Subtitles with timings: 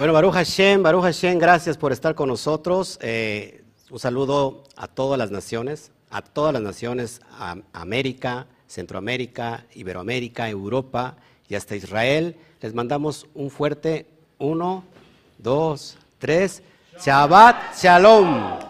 [0.00, 2.98] Bueno, Baruch Hashem, Baruch Hashem, gracias por estar con nosotros.
[3.02, 10.48] Eh, un saludo a todas las naciones, a todas las naciones, a América, Centroamérica, Iberoamérica,
[10.48, 11.16] Europa
[11.50, 12.34] y hasta Israel.
[12.62, 14.06] Les mandamos un fuerte
[14.38, 14.84] uno,
[15.36, 16.62] dos, tres.
[16.98, 18.69] Shabbat Shalom.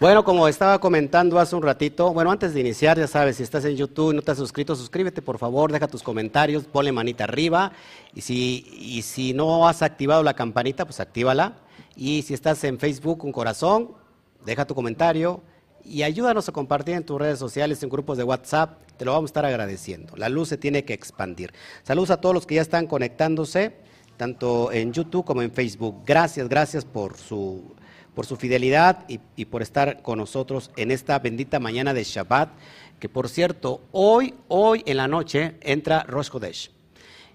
[0.00, 3.66] Bueno, como estaba comentando hace un ratito, bueno, antes de iniciar, ya sabes, si estás
[3.66, 7.24] en YouTube y no te has suscrito, suscríbete por favor, deja tus comentarios, ponle manita
[7.24, 7.72] arriba
[8.14, 11.58] y si, y si no has activado la campanita, pues actívala.
[11.96, 13.90] Y si estás en Facebook, un corazón,
[14.46, 15.42] deja tu comentario
[15.84, 19.28] y ayúdanos a compartir en tus redes sociales, en grupos de WhatsApp, te lo vamos
[19.28, 20.16] a estar agradeciendo.
[20.16, 21.52] La luz se tiene que expandir.
[21.82, 23.76] Saludos a todos los que ya están conectándose,
[24.16, 26.04] tanto en YouTube como en Facebook.
[26.06, 27.74] Gracias, gracias por su
[28.20, 32.50] por su fidelidad y, por estar con nosotros en esta bendita mañana de Shabbat,
[32.98, 36.70] que por cierto, hoy, hoy en la noche entra Rosh Hodesh.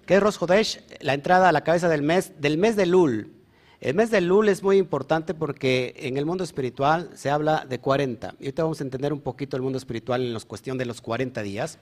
[0.05, 0.83] ¿Qué es Rosh Hodesh?
[1.01, 3.33] La entrada a la cabeza del mes, del mes de Lul.
[3.81, 7.79] El mes de Lul es muy importante porque en el mundo espiritual se habla de
[7.79, 8.35] 40.
[8.39, 11.01] Y ahorita vamos a entender un poquito el mundo espiritual en la cuestión de los
[11.01, 11.79] 40 días.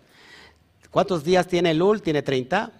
[0.91, 2.01] ¿Cuántos días tiene Lul?
[2.01, 2.71] Tiene 30.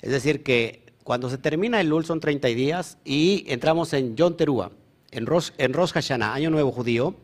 [0.00, 4.36] Es decir, que cuando se termina el Lul son 30 días y entramos en Yom
[4.36, 4.70] Teruah
[5.10, 7.14] en Rosh, en Hashanah, Año Nuevo Judío,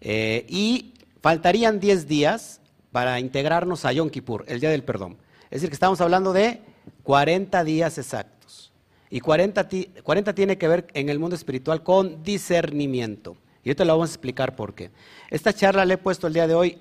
[0.00, 2.60] eh, y faltarían 10 días
[2.92, 5.16] para integrarnos a Yom Kippur, el Día del Perdón.
[5.44, 6.60] Es decir, que estamos hablando de
[7.02, 8.72] 40 días exactos.
[9.10, 9.68] Y 40,
[10.02, 13.36] 40 tiene que ver en el mundo espiritual con discernimiento.
[13.62, 14.90] Y yo te lo vamos a explicar por qué.
[15.30, 16.78] Esta charla le he puesto el día de hoy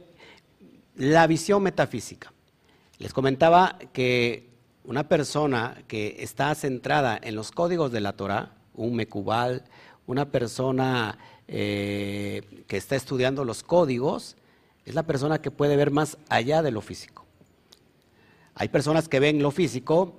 [0.96, 2.32] la visión metafísica.
[2.98, 4.50] Les comentaba que
[4.84, 9.66] una persona que está centrada en los códigos de la Torah, un mecubal,
[10.08, 11.18] una persona
[11.48, 14.36] eh, que está estudiando los códigos
[14.86, 17.26] es la persona que puede ver más allá de lo físico.
[18.54, 20.16] Hay personas que ven lo físico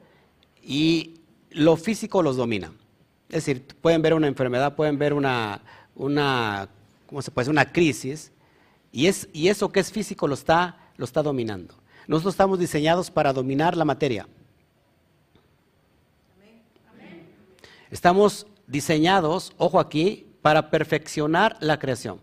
[0.62, 1.20] y
[1.50, 2.72] lo físico los domina.
[3.28, 5.62] Es decir, pueden ver una enfermedad, pueden ver una,
[5.94, 6.68] una
[7.06, 8.32] ¿cómo se puede Una crisis
[8.92, 11.74] y, es, y eso que es físico lo está, lo está dominando.
[12.06, 14.28] Nosotros estamos diseñados para dominar la materia.
[17.90, 22.20] Estamos diseñados, ojo aquí, para perfeccionar la creación.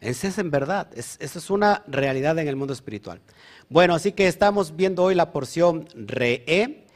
[0.00, 3.20] Esa es en verdad, esa es una realidad en el mundo espiritual.
[3.68, 6.86] Bueno, así que estamos viendo hoy la porción re,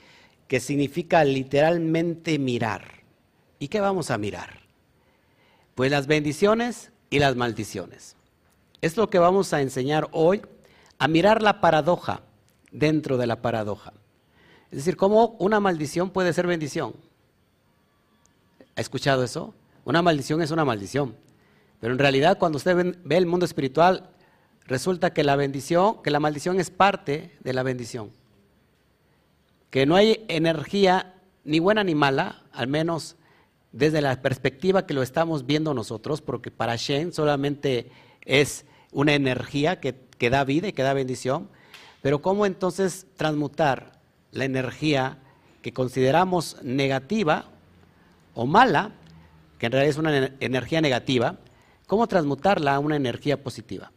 [0.49, 3.03] que significa literalmente mirar.
[3.59, 4.61] ¿Y qué vamos a mirar?
[5.75, 8.17] Pues las bendiciones y las maldiciones.
[8.81, 10.43] Es lo que vamos a enseñar hoy,
[10.99, 12.23] a mirar la paradoja
[12.73, 13.93] dentro de la paradoja.
[14.71, 16.95] Es decir, cómo una maldición puede ser bendición.
[18.77, 19.55] ¿Ha escuchado eso?
[19.85, 21.17] Una maldición es una maldición.
[21.81, 24.11] Pero en realidad cuando usted ve el mundo espiritual,
[24.67, 28.11] resulta que la bendición, que la maldición es parte de la bendición.
[29.71, 31.15] Que no hay energía
[31.45, 33.17] ni buena ni mala, al menos
[33.73, 37.91] desde la perspectiva que lo estamos viendo nosotros, porque para Shen solamente
[38.25, 41.49] es una energía que, que da vida y que da bendición.
[42.01, 45.19] Pero ¿cómo entonces transmutar la energía
[45.61, 47.51] que consideramos negativa
[48.35, 48.93] o mala,
[49.59, 51.37] que en realidad es una energía negativa,
[51.87, 53.93] ¿cómo transmutarla a una energía positiva?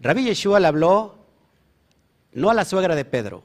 [0.00, 1.16] Rabbi Yeshua le habló
[2.32, 3.42] no a la suegra de Pedro,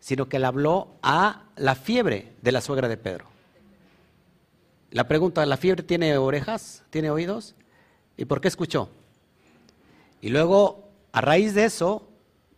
[0.00, 3.26] sino que le habló a la fiebre de la suegra de Pedro.
[4.90, 6.84] La pregunta, ¿la fiebre tiene orejas?
[6.90, 7.54] ¿Tiene oídos?
[8.16, 8.88] ¿Y por qué escuchó?
[10.20, 12.08] Y luego, a raíz de eso,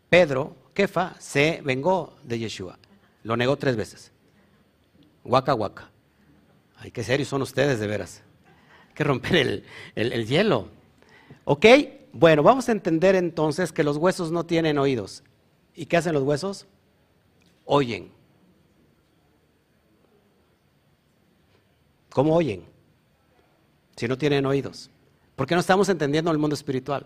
[0.09, 2.79] Pedro, Kefa, se vengó de Yeshua.
[3.25, 4.13] Lo negó tres veces.
[5.29, 5.91] Guaca, guaca.
[6.77, 8.23] Ay, qué serios son ustedes, de veras.
[8.89, 10.69] Hay que romper el, el hielo.
[11.45, 11.67] ¿Ok?
[12.15, 15.23] Bueno, vamos a entender entonces que los huesos no tienen oídos.
[15.75, 16.67] ¿Y qué hacen los huesos?
[17.67, 18.11] Oyen.
[22.09, 22.65] ¿Cómo oyen?
[23.97, 24.91] Si no tienen oídos.
[25.37, 27.05] ¿Por qué no estamos entendiendo el mundo espiritual?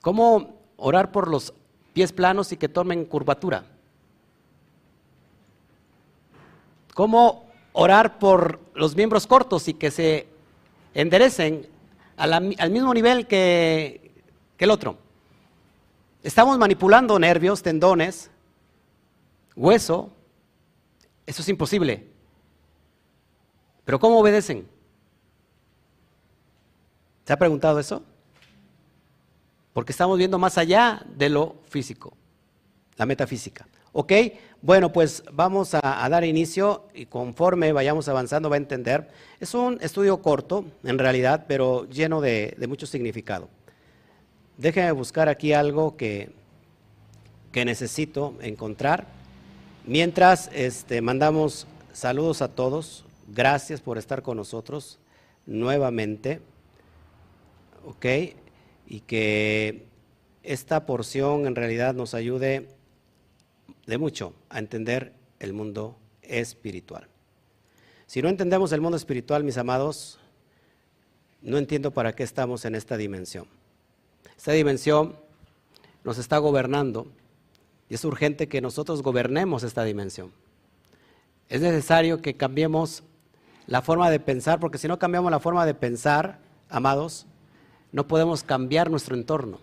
[0.00, 1.54] ¿Cómo orar por los
[1.92, 3.75] pies planos y que tomen curvatura?
[6.96, 7.44] Cómo
[7.74, 10.26] orar por los miembros cortos y que se
[10.94, 11.68] enderecen
[12.16, 14.12] al mismo nivel que,
[14.58, 14.96] el otro.
[16.22, 18.30] Estamos manipulando nervios, tendones,
[19.54, 20.10] hueso.
[21.26, 22.06] Eso es imposible.
[23.84, 24.66] Pero ¿cómo obedecen?
[27.26, 28.02] ¿Se ha preguntado eso?
[29.74, 32.16] Porque estamos viendo más allá de lo físico,
[32.96, 33.66] la metafísica.
[33.98, 34.12] ¿Ok?
[34.60, 39.08] Bueno, pues vamos a, dar inicio y conforme vayamos avanzando va a entender.
[39.40, 43.48] Es un estudio corto, en realidad, pero lleno de, mucho significado.
[44.58, 46.28] déjenme buscar aquí algo que,
[47.52, 49.06] que necesito encontrar.
[49.86, 54.98] Mientras este, mandamos saludos a todos, gracias por estar con nosotros
[55.46, 56.42] nuevamente,
[57.86, 58.04] ¿ok?
[58.88, 59.86] Y que
[60.42, 62.75] esta porción en realidad nos ayude
[63.86, 67.08] de mucho a entender el mundo espiritual.
[68.06, 70.18] Si no entendemos el mundo espiritual, mis amados,
[71.42, 73.46] no entiendo para qué estamos en esta dimensión.
[74.36, 75.16] Esta dimensión
[76.04, 77.06] nos está gobernando
[77.88, 80.32] y es urgente que nosotros gobernemos esta dimensión.
[81.48, 83.02] Es necesario que cambiemos
[83.66, 86.38] la forma de pensar, porque si no cambiamos la forma de pensar,
[86.68, 87.26] amados,
[87.92, 89.58] no podemos cambiar nuestro entorno.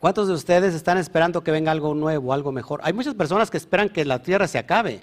[0.00, 2.80] ¿Cuántos de ustedes están esperando que venga algo nuevo, algo mejor?
[2.84, 5.02] Hay muchas personas que esperan que la tierra se acabe,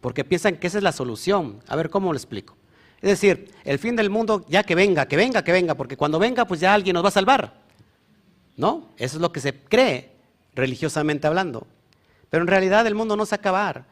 [0.00, 1.60] porque piensan que esa es la solución.
[1.68, 2.56] A ver, ¿cómo lo explico?
[3.00, 6.18] Es decir, el fin del mundo ya que venga, que venga, que venga, porque cuando
[6.18, 7.54] venga, pues ya alguien nos va a salvar.
[8.56, 8.88] ¿No?
[8.96, 10.10] Eso es lo que se cree
[10.54, 11.66] religiosamente hablando.
[12.28, 13.84] Pero en realidad el mundo no se va a acabar.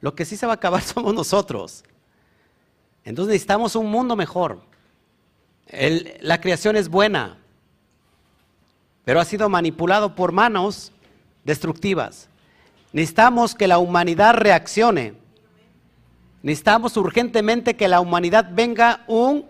[0.00, 1.82] Lo que sí se va a acabar somos nosotros.
[3.04, 4.62] Entonces necesitamos un mundo mejor.
[6.20, 7.41] la creación es buena,
[9.04, 10.92] pero ha sido manipulado por manos
[11.44, 12.28] destructivas.
[12.92, 15.14] Necesitamos que la humanidad reaccione.
[16.42, 19.46] Necesitamos urgentemente que la humanidad venga un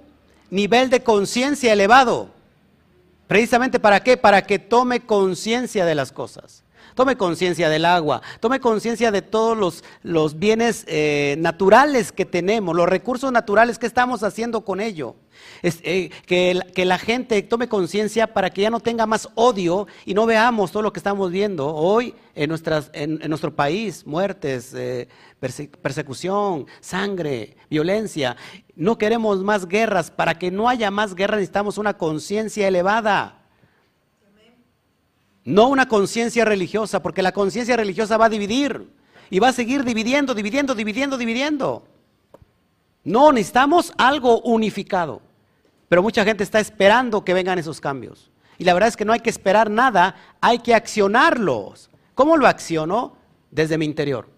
[0.51, 2.31] nivel de conciencia elevado.
[3.27, 4.17] Precisamente para qué?
[4.17, 6.63] Para que tome conciencia de las cosas.
[6.94, 12.89] Tome conciencia del agua, tome conciencia de todos los, bienes eh, naturales que tenemos, los
[12.89, 15.17] recursos naturales que estamos haciendo con ello.
[15.62, 20.15] Eh, que, que, la gente tome conciencia para que ya no tenga más odio y
[20.15, 25.09] no veamos todo lo que estamos viendo hoy en, nuestras, en, nuestro país, muertes, eh,
[25.83, 28.37] persecución, sangre, violencia.
[28.75, 30.11] No queremos más guerras.
[30.11, 33.42] Para que no haya más guerras necesitamos una conciencia elevada.
[35.44, 38.89] No una conciencia religiosa, porque la conciencia religiosa va a dividir
[39.31, 41.85] y va a seguir dividiendo, dividiendo, dividiendo, dividiendo.
[43.05, 45.21] No, necesitamos algo unificado.
[45.89, 48.31] Pero mucha gente está esperando que vengan esos cambios.
[48.59, 51.91] Y la verdad es que no hay que esperar nada, hay que accionarlos.
[52.15, 53.17] ¿Cómo lo acciono?
[53.50, 54.29] Desde mi interior.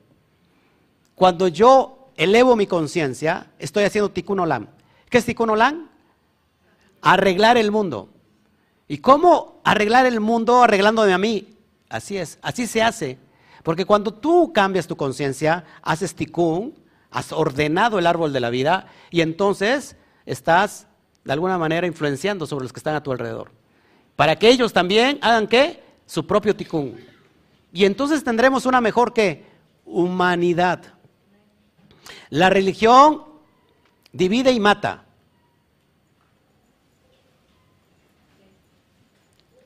[1.15, 4.69] Cuando yo elevo mi conciencia, estoy haciendo tikkun olam.
[5.11, 5.89] ¿Qué es tikkun olam?
[7.03, 8.09] Arreglar el mundo.
[8.87, 11.49] ¿Y cómo arreglar el mundo arreglándome a mí?
[11.89, 13.19] Así es, así se hace.
[13.63, 16.75] Porque cuando tú cambias tu conciencia, haces tikkun,
[17.11, 19.97] has ordenado el árbol de la vida y entonces
[20.27, 20.87] estás
[21.25, 23.51] de alguna manera influenciando sobre los que están a tu alrededor.
[24.17, 25.83] Para que ellos también hagan qué?
[26.07, 26.97] Su propio tikkun.
[27.73, 29.47] Y entonces tendremos una mejor que
[29.87, 30.83] humanidad.
[32.31, 33.25] La religión
[34.13, 35.04] divide y mata.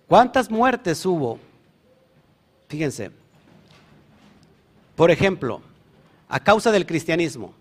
[0.09, 1.39] ¿Cuántas muertes hubo?
[2.69, 3.11] Fíjense.
[4.97, 5.61] Por ejemplo,
[6.29, 7.55] a causa del cristianismo.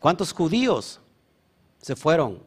[0.00, 1.00] ¿Cuántos judíos
[1.80, 2.42] se fueron?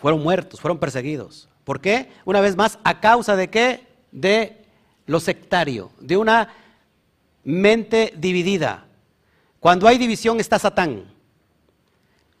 [0.00, 1.48] Fueron muertos, fueron perseguidos.
[1.64, 2.10] ¿Por qué?
[2.24, 3.86] Una vez más, a causa de qué?
[4.10, 4.64] De
[5.06, 6.54] lo sectario, de una
[7.44, 8.86] mente dividida.
[9.60, 11.17] Cuando hay división está Satán.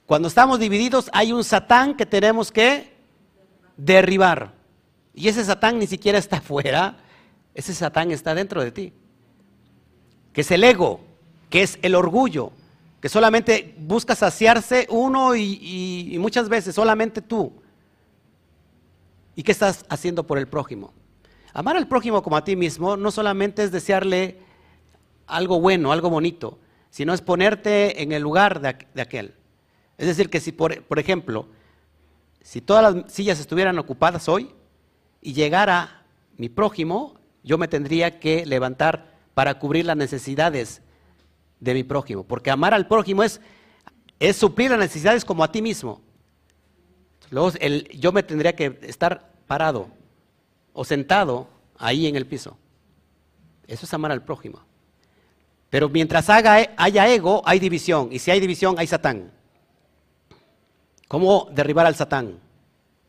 [0.08, 2.94] Cuando estamos divididos hay un Satán que tenemos que
[3.76, 4.54] derribar.
[5.12, 6.96] Y ese Satán ni siquiera está afuera,
[7.54, 8.94] ese Satán está dentro de ti.
[10.32, 11.00] Que es el ego,
[11.50, 12.52] que es el orgullo,
[13.02, 17.52] que solamente busca saciarse uno y, muchas veces solamente tú.
[19.36, 20.94] ¿Y qué estás haciendo por el prójimo?
[21.52, 24.38] Amar al prójimo como a ti mismo no solamente es desearle
[25.26, 29.34] algo bueno, algo bonito, sino es ponerte en el lugar de aquel.
[29.98, 31.48] Es decir, que si, por, ejemplo,
[32.40, 34.54] si todas las sillas estuvieran ocupadas hoy
[35.20, 36.04] y llegara
[36.36, 40.82] mi prójimo, yo me tendría que levantar para cubrir las necesidades
[41.58, 42.22] de mi prójimo.
[42.22, 43.40] Porque amar al prójimo es,
[44.20, 46.00] es suplir las necesidades como a ti mismo.
[47.30, 47.52] Luego
[47.92, 49.88] yo me tendría que estar parado
[50.72, 52.56] o sentado ahí en el piso.
[53.66, 54.60] Eso es amar al prójimo.
[55.70, 58.08] Pero mientras haga, haya ego, hay división.
[58.12, 59.37] Y si hay división, hay satán.
[61.08, 62.38] ¿Cómo derribar al Satán?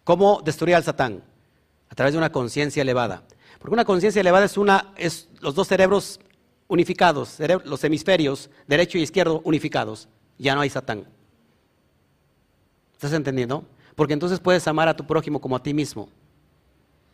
[0.05, 1.21] ¿Cómo destruir al Satán?
[1.89, 3.23] A través de una conciencia elevada.
[3.59, 6.19] Porque una conciencia elevada es, una, es los dos cerebros
[6.69, 10.07] unificados, los hemisferios derecho y izquierdo unificados.
[10.37, 11.05] Ya no hay Satán.
[12.93, 13.65] ¿Estás entendiendo?
[13.95, 16.09] Porque entonces puedes amar a tu prójimo como a ti mismo.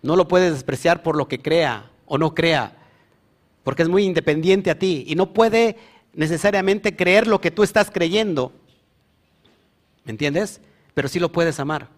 [0.04, 2.78] No lo puedes despreciar por lo que crea o no crea,
[3.64, 5.78] porque es muy independiente a ti y no puede
[6.14, 8.52] necesariamente creer lo que tú estás creyendo.
[10.04, 10.62] ¿Me entiendes?
[10.96, 11.90] Pero sí lo puedes amar.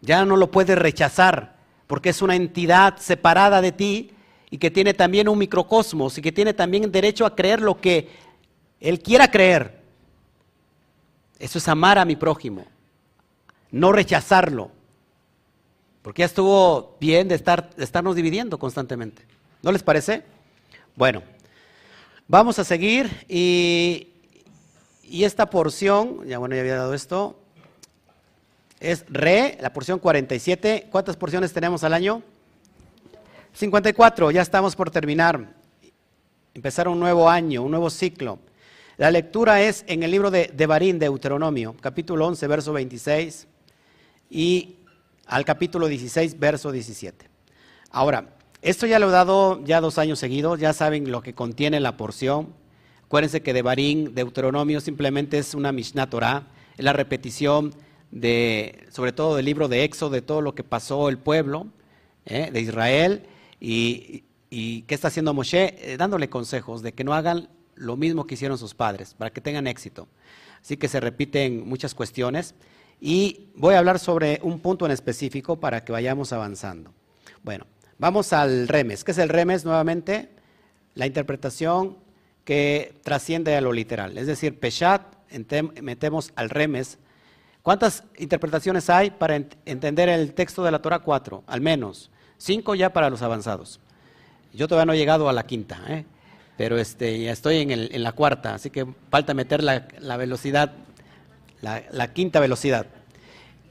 [0.00, 1.54] Ya no lo puedes rechazar,
[1.86, 4.10] porque es una entidad separada de ti
[4.50, 8.08] y que tiene también un microcosmos y que tiene también derecho a creer lo que
[8.80, 9.82] él quiera creer.
[11.38, 12.64] Eso es amar a mi prójimo,
[13.70, 14.72] no rechazarlo.
[16.02, 19.22] Porque ya estuvo bien de, estar, de estarnos dividiendo constantemente.
[19.62, 20.22] ¿No les parece?
[20.96, 21.22] Bueno,
[22.28, 24.08] vamos a seguir y,
[25.02, 27.38] y esta porción, ya bueno, ya había dado esto,
[28.80, 30.88] es re, la porción 47.
[30.90, 32.22] ¿Cuántas porciones tenemos al año?
[33.54, 35.52] 54, ya estamos por terminar.
[36.54, 38.38] Empezar un nuevo año, un nuevo ciclo.
[38.96, 43.46] La lectura es en el libro de Devarim, Deuteronomio, capítulo 11, verso 26,
[44.30, 44.76] y
[45.26, 47.28] al capítulo 16, verso 17.
[47.90, 51.78] Ahora, esto ya lo he dado ya dos años seguidos, ya saben lo que contiene
[51.78, 52.52] la porción.
[53.04, 57.72] Acuérdense que Devarim, Deuteronomio, simplemente es una Mishnah Torah, es la repetición
[58.90, 61.68] sobre todo del libro de Éxodo, de todo lo que pasó el pueblo
[62.24, 63.22] eh, de Israel
[63.60, 68.34] y, qué está haciendo Moshe, eh, dándole consejos de que no hagan lo mismo que
[68.34, 70.08] hicieron sus padres, para que tengan éxito.
[70.60, 72.54] Así que se repiten muchas cuestiones
[73.00, 76.92] y voy a hablar sobre un punto en específico para que vayamos avanzando.
[77.42, 77.66] Bueno,
[77.98, 79.04] vamos al remes.
[79.04, 80.30] ¿Qué es el remes nuevamente?
[80.94, 81.98] La interpretación
[82.44, 84.18] que trasciende a lo literal.
[84.18, 85.02] Es decir, Peshat,
[85.82, 86.98] metemos al remes
[87.62, 91.00] ¿Cuántas interpretaciones hay para entender el texto de la Torah?
[91.00, 92.10] Cuatro, al menos.
[92.38, 93.80] Cinco ya para los avanzados.
[94.52, 96.04] Yo todavía no he llegado a la quinta, ¿eh?
[96.56, 100.72] pero este, ya estoy en, la cuarta, así que falta meter la, velocidad,
[101.60, 102.86] la, quinta velocidad.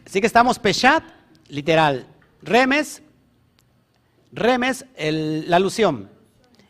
[0.05, 1.03] Así que estamos Peshat,
[1.49, 2.07] literal.
[2.41, 3.01] Remes,
[4.31, 6.09] remes, la alusión.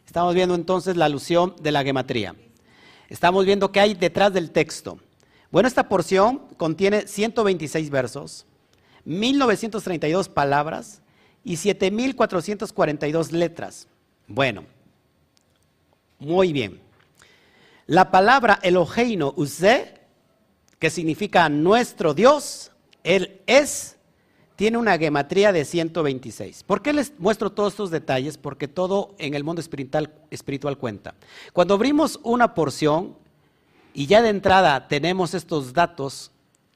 [0.06, 2.36] Estamos viendo entonces la alusión de la gematría.
[3.10, 4.98] Estamos viendo qué hay detrás del texto.
[5.52, 8.46] Bueno, esta porción contiene 126 versos,
[9.06, 11.02] 1932 palabras
[11.44, 13.88] y 7442 letras.
[14.28, 14.66] Bueno,
[16.20, 16.82] muy bien.
[17.86, 19.94] La palabra Eloheino Use,
[20.78, 22.72] que significa nuestro Dios,
[23.06, 23.96] Él es,
[24.58, 26.64] tiene una gematría de 126.
[26.64, 28.38] ¿Por qué les muestro todos estos detalles?
[28.38, 31.16] Porque todo en el mundo espiritual, espiritual cuenta.
[31.54, 33.16] Cuando abrimos una porción,
[33.98, 36.30] y ya de entrada tenemos estos datos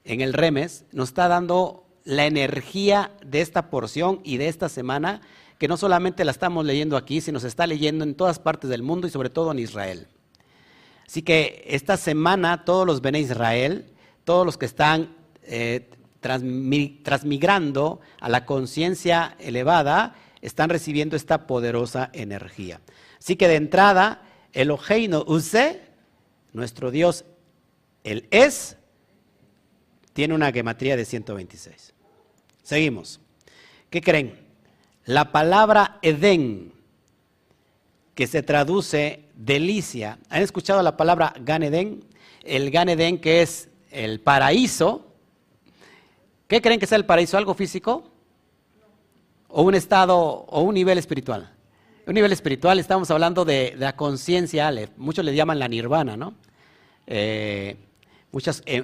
[0.05, 5.21] en el REMES, nos está dando la energía de esta porción y de esta semana,
[5.59, 8.81] que no solamente la estamos leyendo aquí, sino se está leyendo en todas partes del
[8.81, 10.07] mundo y sobre todo en Israel.
[11.05, 13.85] Así que esta semana todos los Bene Israel,
[14.23, 22.81] todos los que están eh, transmigrando a la conciencia elevada, están recibiendo esta poderosa energía.
[23.19, 24.23] Así que de entrada,
[24.53, 25.90] el Ojeino Use
[26.53, 27.25] nuestro Dios,
[28.03, 28.77] el es,
[30.13, 31.93] tiene una gematría de 126.
[32.63, 33.19] Seguimos.
[33.89, 34.39] ¿Qué creen?
[35.05, 36.73] La palabra Edén,
[38.15, 40.19] que se traduce delicia.
[40.29, 42.03] ¿Han escuchado la palabra Gan Edén?
[42.43, 45.07] El Gan Edén que es el paraíso.
[46.47, 47.37] ¿Qué creen que sea el paraíso?
[47.37, 48.11] ¿Algo físico?
[49.47, 51.53] ¿O un estado o un nivel espiritual?
[52.11, 54.69] Un nivel espiritual, estamos hablando de, la conciencia.
[54.97, 56.33] Muchos le llaman la nirvana, ¿no?
[57.07, 57.77] Eh,
[58.33, 58.83] muchas, eh,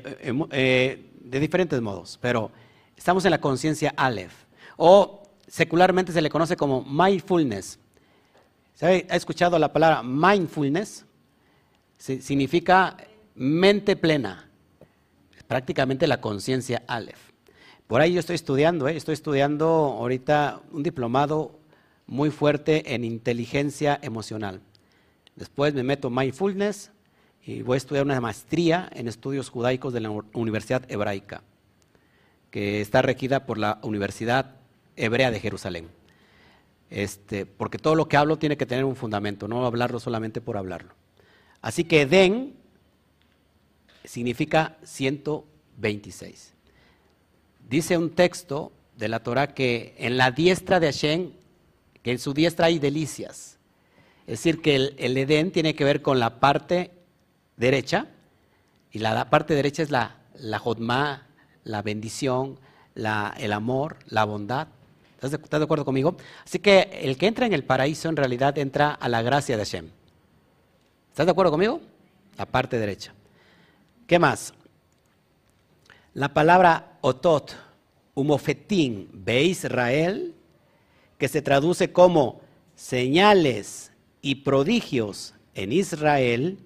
[0.52, 2.52] eh, de diferentes modos, pero
[2.96, 4.32] estamos en la conciencia Aleph.
[4.78, 7.78] O secularmente se le conoce como mindfulness.
[8.80, 11.06] ¿Ha escuchado la palabra mindfulness?
[11.98, 12.96] significa
[13.36, 14.50] mente plena.
[15.48, 17.20] Prácticamente la conciencia Aleph.
[17.88, 21.57] Por ahí yo estoy estudiando, estoy estudiando ahorita un diplomado
[22.08, 24.62] muy fuerte en inteligencia emocional.
[25.36, 26.92] Después me meto mindfulness
[27.46, 31.44] y voy a estudiar una maestría en estudios judaicos de la Universidad Hebraica,
[32.50, 34.56] que está regida por la Universidad
[34.96, 35.90] Hebrea de Jerusalén.
[36.90, 40.58] Este, porque todo lo que hablo tiene que tener un fundamento, no hablarlo solamente por
[40.58, 40.94] hablarlo.
[41.62, 42.56] Así que Edén
[44.06, 46.54] significa 126.
[47.70, 51.32] Dice un texto de la Torah que en la diestra de Hashem
[52.12, 53.58] en su diestra hay delicias.
[54.28, 56.92] Es decir, que el, Edén tiene que ver con la parte
[57.56, 58.08] derecha,
[58.92, 60.62] y la, parte derecha es la, la
[61.64, 62.60] la bendición,
[62.96, 64.68] el amor, la bondad.
[65.16, 66.16] ¿Estás de, ¿Estás de, acuerdo conmigo?
[66.46, 69.66] Así que el que entra en el paraíso en realidad entra a la gracia de
[69.66, 69.90] Hashem.
[71.10, 71.82] ¿Estás de acuerdo conmigo?
[72.38, 73.14] La parte derecha.
[74.06, 74.54] ¿Qué más?
[76.14, 77.54] La palabra otot,
[78.14, 80.34] humofetín, ve Israel,
[81.18, 82.42] que se traduce como
[82.76, 86.60] señales y prodigios en Israel,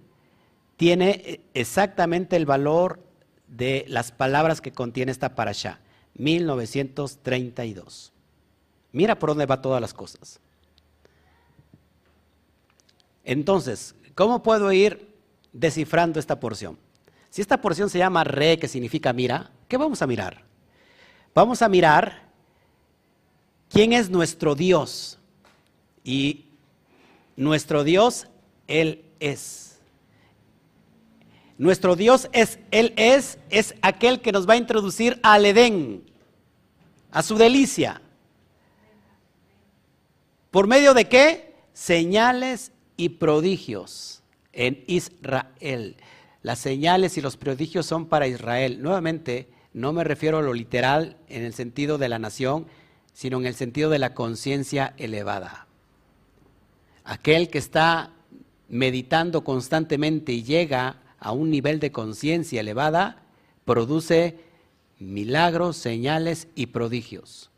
[0.78, 3.00] tiene exactamente el valor
[3.48, 5.80] de las palabras que contiene esta parasha,
[6.16, 8.12] 1932.
[8.92, 10.40] Mira por dónde va todas las cosas.
[13.24, 15.14] Entonces, ¿cómo puedo ir
[15.54, 16.78] descifrando esta porción?
[17.30, 20.44] Si esta porción se llama re, que significa mira, ¿qué vamos a mirar?
[21.34, 22.31] Vamos a mirar
[23.72, 25.18] quién es nuestro Dios.
[26.04, 26.46] Y
[27.36, 28.28] nuestro Dios,
[28.68, 29.80] Él es.
[31.58, 36.04] Nuestro Dios es, Él es, es aquel que nos va a introducir al Edén,
[37.12, 38.02] a su delicia.
[40.50, 41.54] ¿Por medio de qué?
[41.74, 44.24] Señales y prodigios
[44.54, 45.96] en Israel.
[46.42, 48.82] Las señales y los prodigios son para Israel.
[48.82, 52.66] Nuevamente, no me refiero a lo literal en el sentido de la nación,
[53.22, 55.68] sino en el sentido de la conciencia elevada.
[57.04, 58.14] Aquel que está
[58.68, 63.22] meditando constantemente y llega a un nivel de conciencia elevada,
[63.64, 64.40] produce
[64.98, 67.52] milagros, señales y prodigios.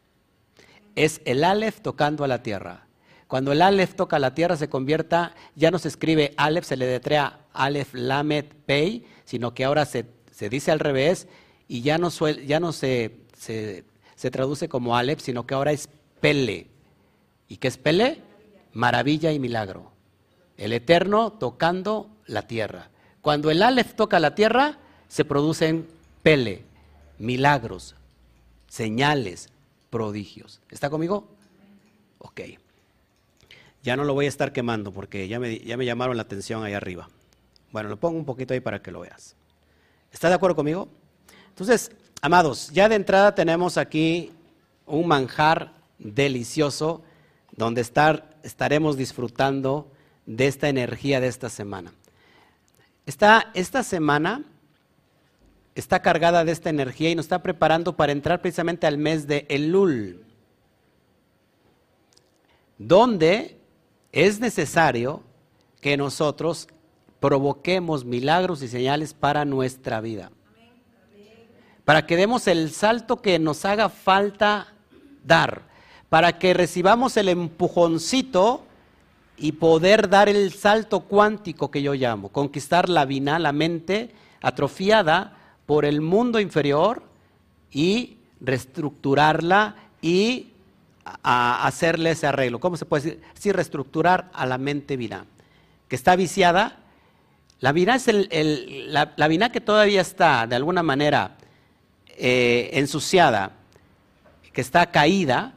[0.95, 2.85] Es el Aleph tocando a la tierra.
[3.29, 6.87] Cuando el Aleph toca la tierra se convierta, ya no se escribe Aleph, se le
[6.87, 10.07] detrea Aleph Lamed Pei, sino que ahora se,
[10.49, 11.29] dice al revés
[11.69, 13.85] y ya no, ya no se, se,
[14.23, 15.89] se, traduce como Aleph, sino que ahora es
[16.21, 16.67] Pele.
[17.49, 18.21] ¿Y qué es Pele?
[18.71, 19.91] Maravilla y milagro.
[20.55, 22.89] El Eterno tocando la tierra.
[23.21, 24.77] Cuando el Aleph toca la tierra,
[25.09, 25.87] se producen
[26.21, 26.63] Pele,
[27.19, 27.95] milagros,
[28.69, 29.49] señales,
[29.89, 30.61] prodigios.
[30.69, 31.27] ¿Está conmigo?
[32.19, 32.41] Ok.
[33.83, 36.63] Ya no lo voy a estar quemando porque ya me, ya me llamaron la atención
[36.63, 37.09] ahí arriba.
[37.73, 39.35] Bueno, lo pongo un poquito ahí para que lo veas.
[40.13, 40.87] ¿Estás de acuerdo conmigo?
[41.49, 41.91] Entonces,
[42.23, 44.31] amados, ya de entrada tenemos aquí
[44.85, 47.03] un manjar delicioso
[47.51, 49.91] donde estar, estaremos disfrutando
[50.25, 51.91] de esta energía de esta semana.
[53.05, 54.45] Esta, esta semana
[55.75, 59.45] está cargada de esta energía y nos está preparando para entrar precisamente al mes de
[59.49, 60.23] Elul,
[62.77, 63.57] donde
[64.13, 65.21] es necesario
[65.81, 66.69] que nosotros
[67.19, 70.31] provoquemos milagros y señales para nuestra vida.
[71.85, 74.73] Para que demos el salto que nos haga falta
[75.23, 75.63] dar.
[76.09, 78.65] Para que recibamos el empujoncito
[79.37, 82.29] y poder dar el salto cuántico que yo llamo.
[82.29, 87.03] Conquistar la vina, la mente atrofiada por el mundo inferior
[87.71, 90.49] y reestructurarla y
[91.23, 92.59] hacerle ese arreglo.
[92.59, 93.21] ¿Cómo se puede decir?
[93.33, 95.25] Sí, reestructurar a la mente vina,
[95.87, 96.77] que está viciada.
[97.59, 101.37] La vina es el, la, vina que todavía está, de alguna manera,
[102.17, 103.53] eh, ensuciada,
[104.51, 105.53] que está caída,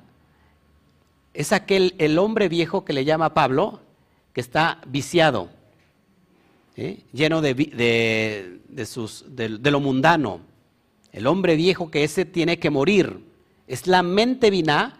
[1.35, 3.81] es aquel, el hombre viejo que le llama Pablo,
[4.33, 5.51] que está viciado,
[7.13, 8.61] lleno de, de,
[9.39, 10.41] de lo mundano.
[11.13, 13.25] El hombre viejo que ese tiene que morir.
[13.67, 14.99] Es la mente vina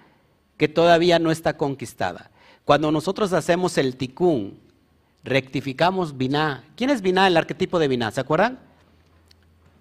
[0.57, 2.31] que todavía no está conquistada.
[2.65, 4.59] Cuando nosotros hacemos el tikkun,
[5.23, 6.65] rectificamos Binah.
[6.75, 8.11] ¿Quién es Binah, el arquetipo de Binah?
[8.11, 8.59] ¿Se acuerdan?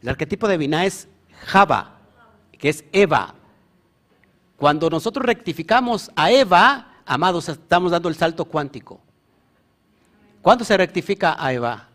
[0.02, 1.08] El arquetipo de Binah es
[1.46, 2.00] Java,
[2.58, 3.36] que es Eva.
[4.58, 9.00] Cuando nosotros rectificamos a Eva, amados, estamos dando el salto cuántico.
[10.42, 11.90] ¿Cuándo se rectifica a Eva?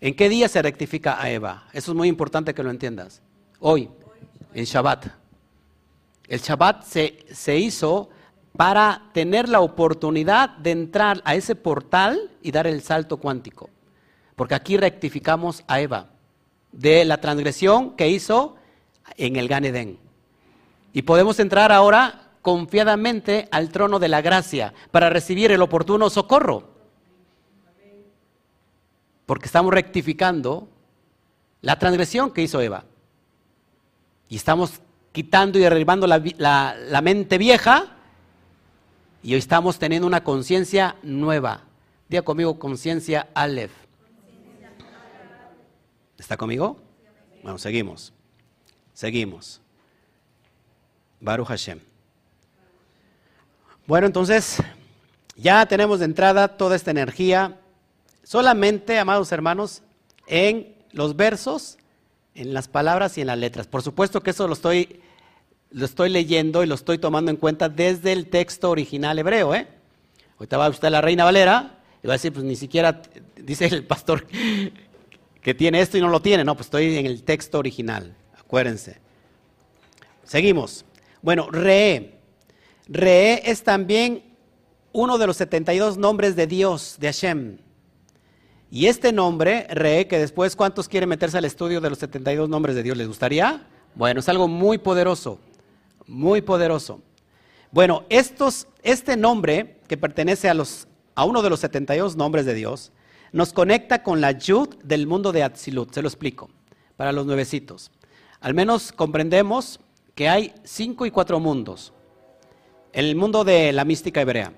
[0.00, 1.64] ¿En qué día se rectifica a Eva?
[1.72, 3.22] Eso es muy importante que lo entiendas.
[3.60, 3.88] Hoy,
[4.54, 5.06] en Shabbat.
[6.28, 8.10] El Shabbat se, hizo
[8.56, 13.70] para tener la oportunidad de entrar a ese portal y dar el salto cuántico.
[14.36, 16.11] Porque aquí rectificamos a Eva
[16.72, 18.56] de la transgresión que hizo
[19.16, 19.98] en el Gan Eden.
[20.92, 26.70] Y podemos entrar ahora confiadamente al trono de la gracia para recibir el oportuno socorro.
[29.26, 30.68] Porque estamos rectificando
[31.60, 32.84] la transgresión que hizo Eva.
[34.28, 34.80] Y estamos
[35.12, 37.86] quitando y derribando la, mente vieja
[39.22, 41.62] y hoy estamos teniendo una conciencia nueva.
[42.08, 43.81] Diga conmigo conciencia Aleph.
[46.22, 46.80] ¿Está conmigo?
[47.42, 48.12] Bueno, seguimos.
[48.94, 49.60] Seguimos.
[51.18, 51.80] Baruch Hashem.
[53.88, 54.58] Bueno, entonces,
[55.34, 57.58] ya tenemos de entrada toda esta energía.
[58.22, 59.82] Solamente, amados hermanos,
[60.28, 61.76] en los versos
[62.36, 63.66] en las palabras y en las letras.
[63.66, 65.00] Por supuesto que eso lo estoy,
[65.72, 69.56] lo estoy leyendo y lo estoy tomando en cuenta desde el texto original hebreo.
[69.56, 69.66] ¿eh?
[70.38, 73.02] Ahorita va usted la Reina Valera y va a decir, pues ni siquiera
[73.34, 74.24] dice el pastor
[75.42, 76.44] que tiene esto y no lo tiene.
[76.44, 78.98] No, pues estoy en el texto original, acuérdense.
[80.24, 80.84] Seguimos.
[81.20, 82.18] Bueno, Re.
[82.88, 84.22] Re es también
[84.92, 87.58] uno de los 72 nombres de Dios, de Hashem.
[88.70, 92.74] Y este nombre, Re, que después, ¿cuántos quieren meterse al estudio de los 72 nombres
[92.74, 92.96] de Dios?
[92.96, 93.66] ¿Les gustaría?
[93.94, 95.38] Bueno, es algo muy poderoso,
[96.06, 97.02] muy poderoso.
[97.70, 102.54] Bueno, estos, este nombre que pertenece a, los, a uno de los 72 nombres de
[102.54, 102.92] Dios,
[103.32, 105.92] nos conecta con la Yud del mundo de Atzilut.
[105.92, 106.50] Se lo explico,
[106.96, 107.90] para los nuevecitos.
[108.40, 109.80] Al menos comprendemos
[110.14, 111.92] que hay cinco y cuatro mundos.
[112.92, 114.52] El mundo de la mística hebrea.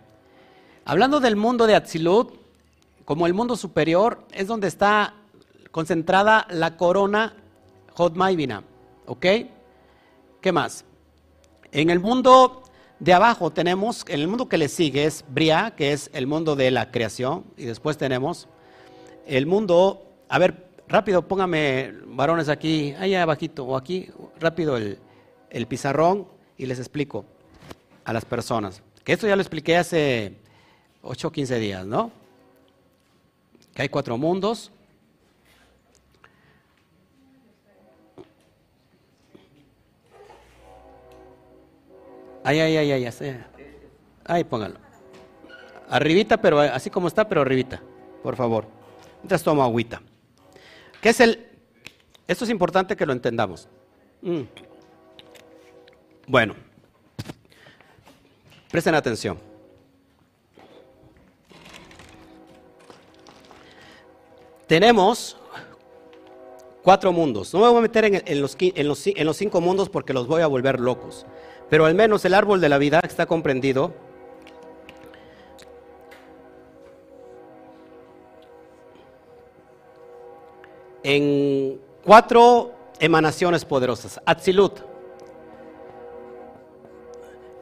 [0.84, 2.34] Hablando del mundo de Atzilut,
[3.04, 5.14] como el mundo superior, es donde está
[5.70, 7.36] concentrada la corona
[7.92, 8.64] Jodmaivina.
[9.06, 9.26] ¿Ok?
[10.40, 10.84] ¿Qué más?
[11.70, 12.62] En el mundo
[12.98, 16.56] de abajo tenemos, en el mundo que le sigue es Bria, que es el mundo
[16.56, 18.48] de la creación, y después tenemos
[19.26, 24.08] el mundo, a ver, rápido, póngame varones aquí, allá abajito, o aquí,
[24.40, 24.98] rápido el,
[25.50, 27.24] el pizarrón, y les explico
[28.04, 28.82] a las personas.
[29.02, 30.34] Que esto ya lo expliqué hace
[31.02, 32.10] 8 o 15 días, ¿no?
[33.74, 34.70] que hay cuatro mundos.
[42.44, 43.44] Ay, ay, ay, ay, ay,
[44.24, 44.76] ahí póngalo.
[45.88, 47.82] Arribita, pero así como está, pero arribita,
[48.22, 48.66] por favor.
[49.24, 50.02] Mientras tomo agüita.
[51.00, 51.46] ¿Qué es el?
[52.28, 53.68] Esto es importante que lo entendamos.
[54.22, 54.42] Mm.
[56.26, 56.54] Bueno,
[58.70, 59.38] presten atención.
[64.66, 65.36] tenemos
[66.82, 67.52] cuatro mundos.
[67.54, 71.26] No me voy a meter en, los, cinco mundos porque los voy a volver locos.
[71.70, 73.94] Pero al menos el árbol de la vida está comprendido
[81.04, 84.20] en cuatro emanaciones poderosas.
[84.26, 84.80] Atzilut.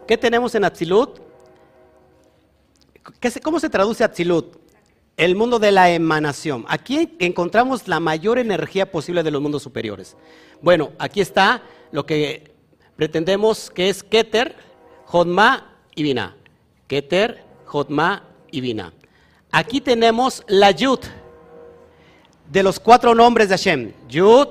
[0.07, 1.21] ¿Qué tenemos en Atzilut?
[3.43, 4.63] ¿Cómo se traduce Atzilut?
[5.17, 6.65] el mundo de la emanación.
[6.69, 10.17] Aquí encontramos la mayor energía posible de los mundos superiores.
[10.61, 12.51] Bueno, aquí está lo que
[12.97, 14.57] pretendemos que es Keter,
[15.05, 16.37] Jodma y Vina.
[16.87, 18.93] Keter, Jodma y Vina.
[19.51, 21.01] Aquí tenemos la Yud
[22.53, 23.93] de los cuatro nombres de Hashem.
[24.09, 24.49] Yud,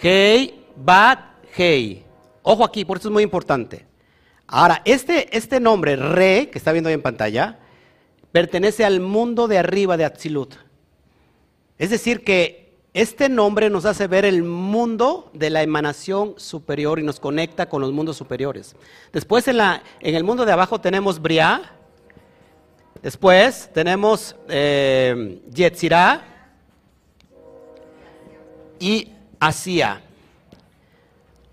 [0.00, 1.18] Hei, Bat,
[1.56, 2.04] Hei.
[2.42, 3.84] Ojo aquí, por eso es muy importante.
[4.46, 7.58] Ahora, este, este nombre, Re, que está viendo ahí en pantalla,
[8.30, 10.54] pertenece al mundo de arriba de Atzilut.
[11.78, 17.02] Es decir, que este nombre nos hace ver el mundo de la emanación superior y
[17.02, 18.76] nos conecta con los mundos superiores.
[19.12, 21.60] Después en, la, en el mundo de abajo tenemos Briah,
[23.02, 26.29] después tenemos eh, Yetzirah
[28.80, 30.02] y Asia.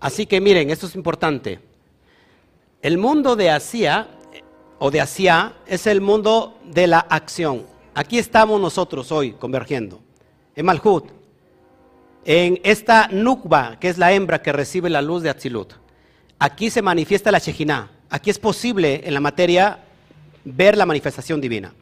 [0.00, 1.60] Así que miren, esto es importante.
[2.82, 4.08] El mundo de Asia
[4.78, 7.66] o de Asia es el mundo de la acción.
[7.94, 10.00] Aquí estamos nosotros hoy convergiendo.
[10.56, 11.06] En Malhut,
[12.24, 15.74] en esta Nukba, que es la hembra que recibe la luz de Atzilut.
[16.38, 17.90] Aquí se manifiesta la Shejinah.
[18.10, 19.80] Aquí es posible en la materia
[20.44, 21.74] ver la manifestación divina.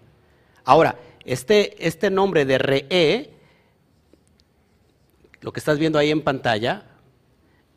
[0.65, 3.31] Ahora, este, este nombre de Re'e,
[5.47, 6.83] lo que estás viendo ahí en pantalla,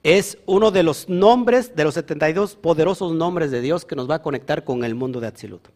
[0.01, 4.15] es uno de los nombres, de los 72 poderosos nombres de Dios que nos va
[4.15, 5.67] a conectar con el mundo de Atzilut.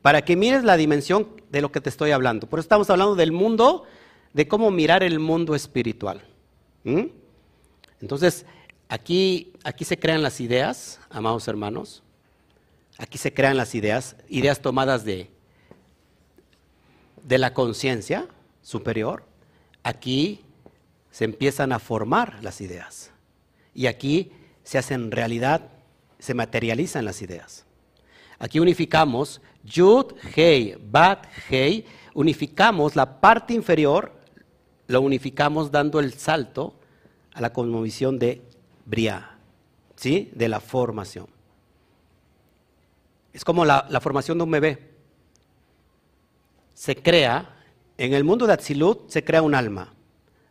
[0.00, 2.46] Para que mires la dimensión de lo que te estoy hablando.
[2.46, 3.84] Por eso estamos hablando del mundo,
[4.32, 6.22] de cómo mirar el mundo espiritual.
[6.84, 7.08] ¿Mm?
[8.00, 8.46] Entonces,
[8.88, 12.02] aquí, aquí se crean las ideas, amados hermanos.
[12.96, 15.28] Aquí se crean las ideas, ideas tomadas de,
[17.24, 18.26] de la conciencia
[18.62, 19.22] superior.
[19.82, 20.46] Aquí
[21.10, 23.10] se empiezan a formar las ideas.
[23.74, 25.68] Y aquí se hacen realidad,
[26.18, 27.66] se materializan las ideas.
[28.38, 34.12] Aquí unificamos Yud, Hei, Bat, Hei, unificamos la parte inferior,
[34.86, 36.74] lo unificamos dando el salto
[37.34, 38.42] a la cosmovisión de
[38.86, 39.38] Bria,
[39.96, 40.30] ¿sí?
[40.34, 41.26] De la formación.
[43.32, 44.90] Es como la, la formación de un bebé.
[46.74, 47.56] Se crea,
[47.98, 49.92] en el mundo de Atzilut se crea un alma.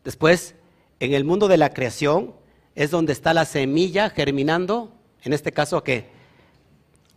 [0.04, 0.56] Después,
[1.00, 2.34] en el mundo de la creación,
[2.76, 6.10] es donde está la semilla germinando, en este caso, ¿qué?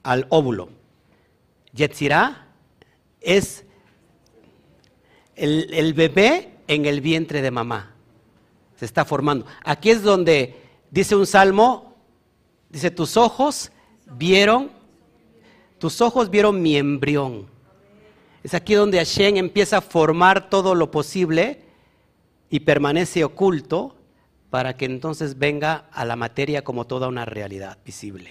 [0.02, 0.70] Al óvulo.
[1.72, 2.48] Yetzirah
[3.20, 3.64] es
[5.36, 7.94] el, el bebé en el vientre de mamá.
[8.76, 9.46] Se está formando.
[9.64, 10.56] Aquí es donde
[10.90, 11.94] dice un salmo,
[12.68, 13.70] dice, tus ojos
[14.06, 14.70] vieron,
[15.78, 17.46] tus ojos vieron mi embrión.
[18.42, 21.62] Es aquí donde Hashem empieza a formar todo lo posible
[22.52, 23.96] y permanece oculto
[24.50, 28.30] para que entonces venga a la materia como toda una realidad visible.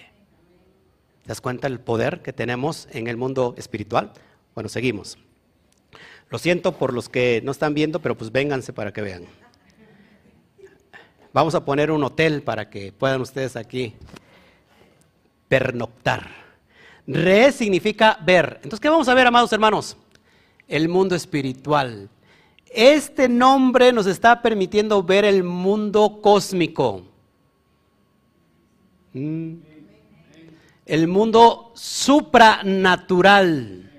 [1.24, 4.14] ¿Te das cuenta el poder que tenemos en el mundo espiritual?
[4.54, 5.18] Bueno, seguimos.
[6.30, 9.26] Lo siento por los que no están viendo, pero pues vénganse para que vean.
[11.34, 13.96] Vamos a poner un hotel para que puedan ustedes aquí
[15.48, 16.30] pernoctar.
[17.08, 18.58] Re significa ver.
[18.58, 19.98] Entonces, ¿qué vamos a ver, amados hermanos?
[20.68, 22.08] El mundo espiritual.
[22.74, 27.02] Este nombre nos está permitiendo ver el mundo cósmico.
[29.12, 29.56] Mm.
[30.86, 33.92] El mundo supranatural.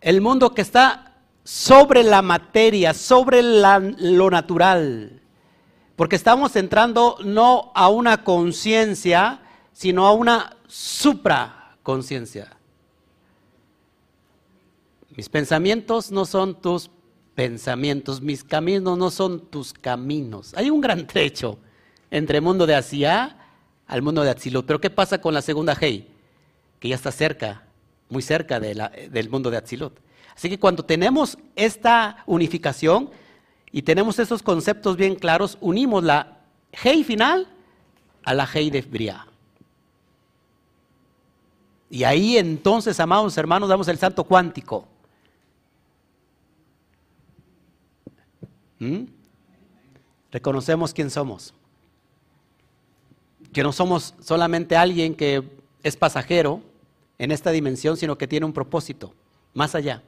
[0.00, 5.22] El mundo que está sobre la materia, sobre lo natural.
[5.94, 12.56] Porque estamos entrando no a una conciencia, sino a una supraconciencia.
[15.16, 16.90] Mis pensamientos no son tus
[17.38, 20.52] pensamientos, mis caminos no son tus caminos.
[20.56, 21.56] Hay un gran trecho
[22.10, 23.36] entre el mundo de Asia
[23.86, 24.66] al mundo de Atzilut.
[24.66, 26.08] Pero ¿qué pasa con la segunda Hei?
[26.80, 27.62] Que ya está cerca,
[28.10, 29.92] muy cerca del mundo de Atzilut.
[30.34, 33.08] Así que cuando tenemos esta unificación,
[33.70, 36.38] y tenemos esos conceptos bien claros, unimos la
[36.82, 37.46] Hei final
[38.24, 39.28] a la Hei de Bria.
[41.88, 44.88] Y ahí entonces, amados hermanos, damos el salto cuántico.
[48.78, 49.04] ¿Mm?
[50.30, 51.54] Reconocemos quién somos.
[53.52, 55.42] Que no somos solamente alguien que
[55.82, 56.62] es pasajero
[57.18, 59.14] en esta dimensión, sino que tiene un propósito
[59.54, 60.02] más allá.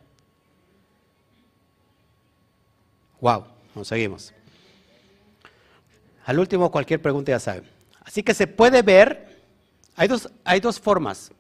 [3.21, 4.33] Wow, nos seguimos.
[6.25, 7.65] Al último, cualquier pregunta ya saben.
[8.03, 9.41] Así que se puede ver,
[9.97, 11.33] hay dos, hay dos formas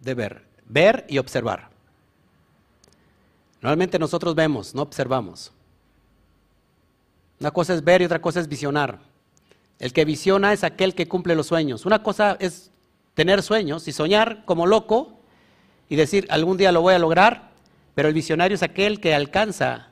[0.00, 1.68] de ver, ver y observar.
[3.60, 5.52] Normalmente nosotros vemos, no observamos.
[7.40, 9.00] Una cosa es ver y otra cosa es visionar.
[9.78, 11.84] El que visiona es aquel que cumple los sueños.
[11.84, 12.70] Una cosa es
[13.14, 15.18] tener sueños y soñar como loco
[15.88, 17.50] y decir algún día lo voy a lograr,
[17.94, 19.88] pero el visionario es aquel que alcanza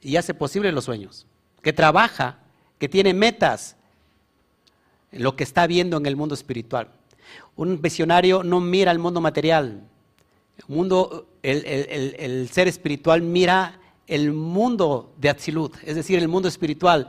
[0.00, 1.26] y hace posible los sueños,
[1.62, 2.38] que trabaja,
[2.78, 3.76] que tiene metas
[5.12, 6.88] en lo que está viendo en el mundo espiritual.
[7.56, 9.82] Un visionario no mira el mundo material.
[10.58, 13.79] El, mundo, el, ser espiritual mira
[14.10, 17.08] el mundo de Atzilut, es decir, el mundo espiritual.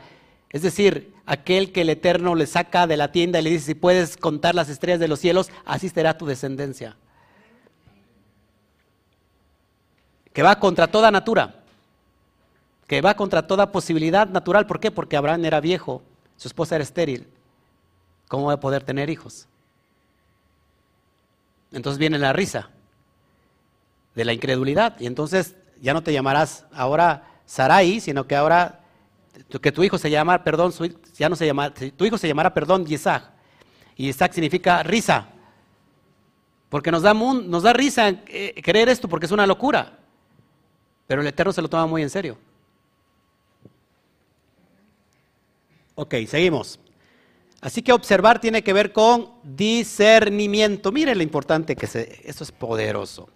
[0.50, 3.76] Es decir, aquel que el Eterno le saca de la tienda y le dice, si
[3.76, 6.96] puedes contar las estrellas de los cielos, así será tu descendencia.
[10.34, 11.62] Que va contra toda natura
[12.92, 14.68] que va contra toda posibilidad natural.
[14.68, 14.92] ¿Por qué?
[14.92, 16.04] Porque Abraham era viejo,
[16.36, 17.26] su esposa era estéril.
[18.28, 19.48] ¿Cómo va a poder tener hijos?
[21.72, 22.70] Entonces viene la risa
[24.14, 25.00] de la incredulidad.
[25.00, 28.80] Y entonces ya no te llamarás ahora Sarai, sino que ahora
[29.62, 30.72] que tu hijo se llama, perdón,
[31.18, 31.52] ya no se
[31.96, 33.30] tu hijo se llamará, perdón, Isaac.
[33.98, 35.28] Y Isaac significa risa.
[36.70, 40.00] Porque nos da, nos da risa eh, creer esto porque es una locura.
[41.08, 42.38] Pero el Eterno se lo toma muy en serio.
[45.96, 46.80] Ok, seguimos.
[47.60, 50.92] Así que observar tiene que ver con discernimiento.
[50.92, 53.30] Miren lo importante que se, eso es poderoso.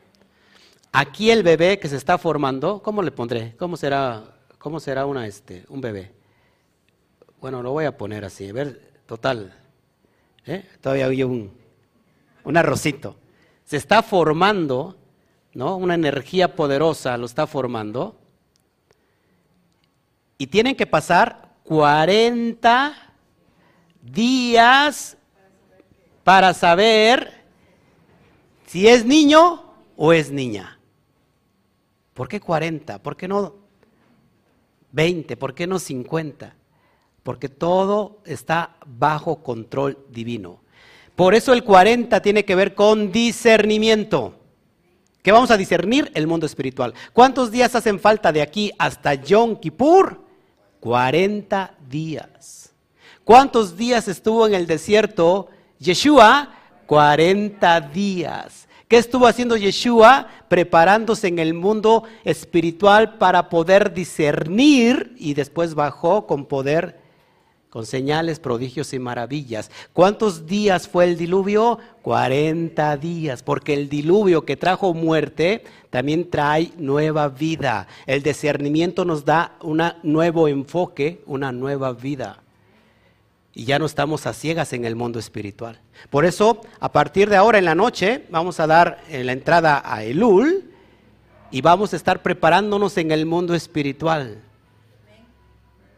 [0.98, 3.54] Aquí el bebé que se está formando, ¿cómo le pondré?
[3.58, 4.24] ¿Cómo será,
[4.58, 6.14] cómo será una, este, un bebé?
[7.42, 8.48] Bueno, lo voy a poner así.
[8.48, 9.54] A ver, total.
[10.46, 10.66] ¿eh?
[10.80, 11.52] Todavía hay un,
[12.46, 13.18] un arrocito.
[13.66, 14.98] Se está formando,
[15.54, 15.76] ¿no?
[15.76, 18.18] Una energía poderosa lo está formando.
[20.38, 22.96] Y tienen que pasar 40
[24.02, 25.18] días
[26.24, 27.44] para saber
[28.66, 29.62] si es niño
[29.98, 30.75] o es niña.
[32.16, 33.04] ¿Por qué 40?
[33.04, 33.56] ¿Por qué no
[34.94, 35.36] 20?
[35.36, 36.56] ¿Por qué no 50?
[37.22, 40.62] Porque todo está bajo control divino.
[41.18, 44.40] Por eso el 40 tiene que ver con discernimiento.
[45.22, 46.10] ¿Qué vamos a discernir?
[46.14, 46.94] El mundo espiritual.
[47.12, 50.22] ¿Cuántos días hacen falta de aquí hasta Yom Kippur?
[50.80, 52.74] 40 días.
[53.26, 55.50] ¿Cuántos días estuvo en el desierto
[55.80, 56.54] Yeshua?
[56.86, 58.65] 40 días.
[58.88, 60.28] ¿Qué estuvo haciendo Yeshua?
[60.48, 67.04] Preparándose en el mundo espiritual para poder discernir y después bajó con poder
[67.76, 69.70] con señales, prodigios y maravillas.
[69.92, 71.78] ¿Cuántos días fue el diluvio?
[72.04, 77.86] 40 días, porque el diluvio que trajo muerte también trae nueva vida.
[78.06, 82.45] El discernimiento nos da un nuevo enfoque, una nueva vida
[83.56, 85.80] y ya no estamos a ciegas en el mundo espiritual.
[86.10, 89.82] Por eso, a partir de ahora en la noche, vamos a dar eh, la entrada
[89.86, 90.70] a Elul
[91.52, 94.42] y vamos a estar preparándonos en el mundo espiritual.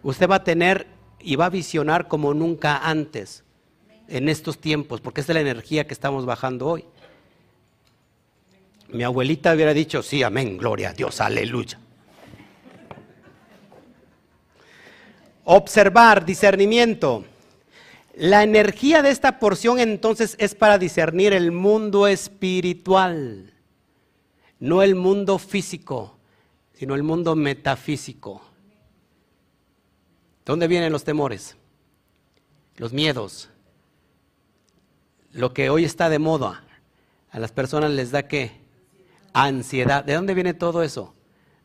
[0.03, 0.85] Usted va a tener
[1.19, 3.43] y va a visionar como nunca antes
[4.07, 6.85] en estos tiempos, porque es la energía que estamos bajando hoy.
[8.89, 11.79] Mi abuelita hubiera dicho, sí, amén, gloria a Dios, aleluya.
[15.43, 17.25] Observar, discernimiento.
[18.17, 23.53] La energía de esta porción entonces es para discernir el mundo espiritual,
[24.59, 26.17] no el mundo físico,
[26.73, 28.41] sino el mundo metafísico.
[30.43, 31.57] ¿Dónde vienen los temores?
[32.77, 33.49] Los miedos.
[35.31, 36.63] Lo que hoy está de moda,
[37.29, 38.51] a las personas les da qué?
[39.31, 40.03] Ansiedad.
[40.03, 41.13] ¿De dónde viene todo eso?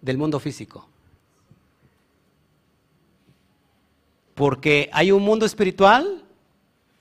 [0.03, 0.87] Del mundo físico.
[4.35, 6.22] Porque hay un mundo espiritual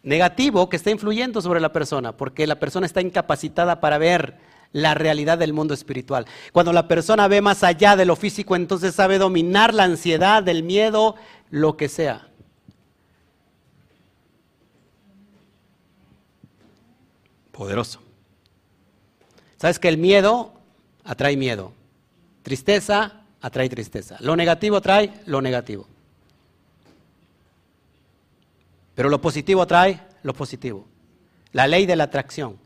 [0.03, 4.37] negativo que está influyendo sobre la persona, porque la persona está incapacitada para ver
[4.73, 6.25] la realidad del mundo espiritual.
[6.51, 10.63] Cuando la persona ve más allá de lo físico, entonces sabe dominar la ansiedad, el
[10.63, 11.15] miedo,
[11.49, 12.27] lo que sea.
[17.51, 18.01] Poderoso.
[19.57, 20.53] ¿Sabes que el miedo
[21.03, 21.73] atrae miedo?
[22.41, 24.17] Tristeza atrae tristeza.
[24.21, 25.85] Lo negativo atrae lo negativo.
[28.95, 30.87] Pero lo positivo atrae lo positivo.
[31.51, 32.57] La ley de la atracción.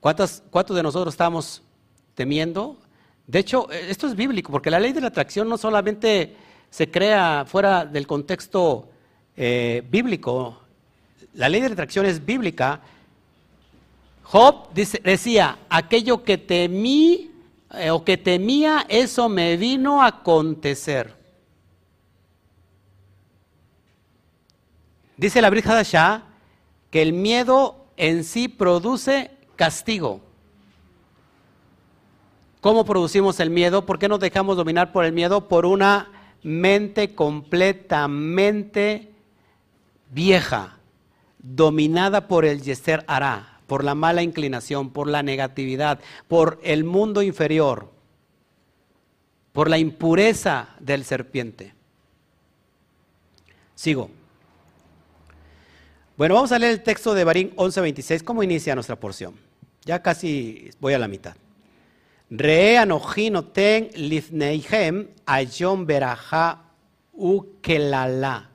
[0.00, 1.62] ¿Cuántos, ¿Cuántos de nosotros estamos
[2.14, 2.76] temiendo?
[3.26, 6.36] De hecho, esto es bíblico, porque la ley de la atracción no solamente
[6.70, 8.88] se crea fuera del contexto
[9.36, 10.60] eh, bíblico,
[11.34, 12.80] la ley de la atracción es bíblica.
[14.22, 17.30] Job decía, aquello que temí
[17.74, 21.15] eh, o que temía, eso me vino a acontecer.
[25.16, 26.24] Dice la Brija Shah
[26.90, 30.20] que el miedo en sí produce castigo.
[32.60, 33.86] ¿Cómo producimos el miedo?
[33.86, 35.48] ¿Por qué nos dejamos dominar por el miedo?
[35.48, 36.10] Por una
[36.42, 39.12] mente completamente
[40.10, 40.78] vieja,
[41.38, 47.22] dominada por el Yeser Hará, por la mala inclinación, por la negatividad, por el mundo
[47.22, 47.90] inferior,
[49.52, 51.72] por la impureza del serpiente.
[53.74, 54.10] Sigo.
[56.16, 58.22] Bueno, vamos a leer el texto de Barín 11:26.
[58.22, 59.34] ¿Cómo inicia nuestra porción?
[59.84, 61.36] Ya casi voy a la mitad.
[62.30, 62.78] Re
[63.52, 66.62] ten lifneihem ayom beraja
[67.12, 68.48] ukelala.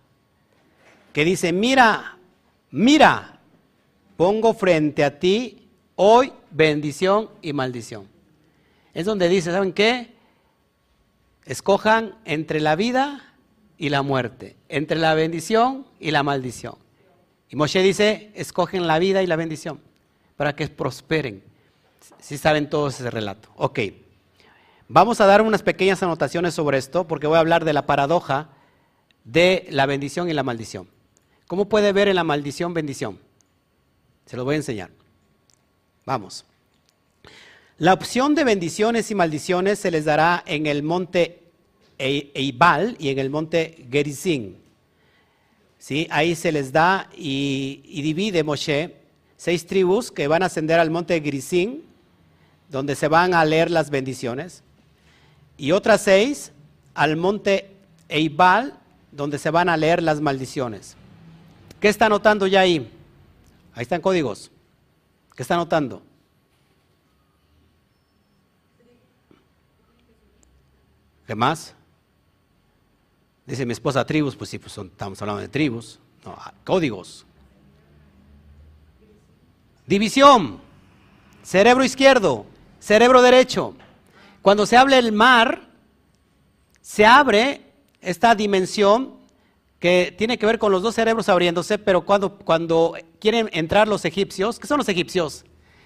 [1.14, 2.18] Que dice, mira,
[2.72, 3.40] mira,
[4.18, 8.08] pongo frente a ti hoy bendición y maldición.
[8.96, 10.16] Es donde dice, ¿saben qué?
[11.46, 13.36] Escojan entre la vida
[13.78, 16.76] y la muerte, entre la bendición y la maldición.
[17.52, 19.80] Y Moshe dice, escogen la vida y la bendición
[20.38, 21.44] para que prosperen.
[22.20, 23.50] Si saben todos ese relato.
[23.58, 23.80] Ok.
[24.88, 28.50] Vamos a dar unas pequeñas anotaciones sobre esto porque voy a hablar de la paradoja
[29.26, 30.88] de la bendición y la maldición.
[31.46, 33.20] ¿Cómo puede ver en la maldición bendición?
[34.26, 34.90] Se lo voy a enseñar.
[36.06, 36.46] Vamos.
[37.78, 41.44] La opción de bendiciones y maldiciones se les dará en el monte
[41.98, 44.56] Eibal y en el monte Gerizim.
[45.82, 46.08] ¿Sí?
[46.12, 48.96] Ahí se les da y, divide Moshe
[49.36, 51.84] seis tribus que van a ascender al monte Grisín,
[52.70, 54.64] donde se van a leer las bendiciones,
[55.58, 56.52] y otras seis
[56.94, 57.72] al monte
[58.08, 58.76] Eibal,
[59.12, 60.96] donde se van a leer las maldiciones.
[61.80, 62.90] ¿Qué está anotando ya ahí?
[63.74, 64.52] Ahí están códigos.
[65.36, 66.04] ¿Qué está anotando?
[71.26, 71.74] ¿Qué más?
[73.46, 77.26] Dice mi esposa tribus, pues sí, pues estamos hablando de tribus, no, ah, códigos.
[79.88, 80.60] División,
[81.44, 82.46] cerebro izquierdo,
[82.80, 83.76] cerebro derecho.
[84.42, 85.68] Cuando se habla el mar,
[86.82, 87.62] se abre
[88.00, 89.16] esta dimensión
[89.80, 94.06] que tiene que ver con los dos cerebros abriéndose, pero cuando, cuando quieren entrar los
[94.06, 95.44] egipcios, ¿qué son los egipcios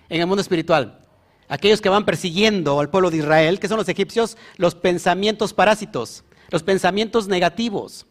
[0.09, 0.99] en el mundo espiritual?
[1.47, 4.35] Aquellos que van persiguiendo al pueblo de Israel, ¿qué son los egipcios?
[4.57, 8.05] Los pensamientos parásitos los pensamientos negativos.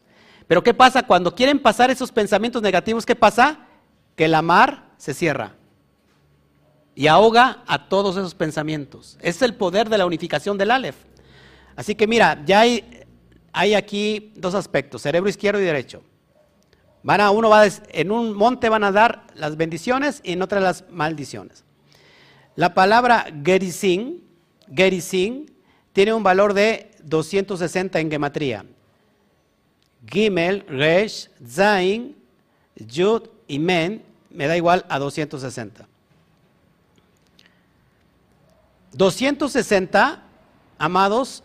[0.46, 3.06] Pero ¿qué pasa cuando quieren pasar esos pensamientos negativos?
[3.06, 3.66] ¿Qué pasa?
[4.16, 5.54] Que la mar se cierra
[6.94, 9.18] y ahoga a todos esos pensamientos.
[9.20, 10.96] Es el poder de la unificación del Aleph.
[11.76, 16.02] Así que mira, ya hay, aquí dos aspectos, cerebro izquierdo y derecho.
[17.02, 20.60] Van a, uno va en un monte van a dar las bendiciones y en otra
[20.60, 21.64] las maldiciones.
[22.54, 24.20] La palabra Gerizim,
[24.72, 25.46] Gerizim
[25.94, 28.66] tiene un valor de 260 en gematría.
[30.06, 32.16] Gimel, Resh, Zain,
[32.76, 35.86] Yud y Men me da igual a 260.
[38.92, 40.22] 260,
[40.78, 41.44] amados,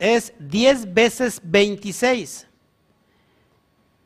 [0.00, 2.48] es 10 veces 26.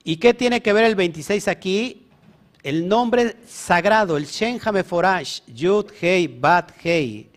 [0.05, 2.07] ¿Y qué tiene que ver el 26 aquí?
[2.62, 7.31] El nombre sagrado, el Shen Hameforash, Yud Hei Bat Hei,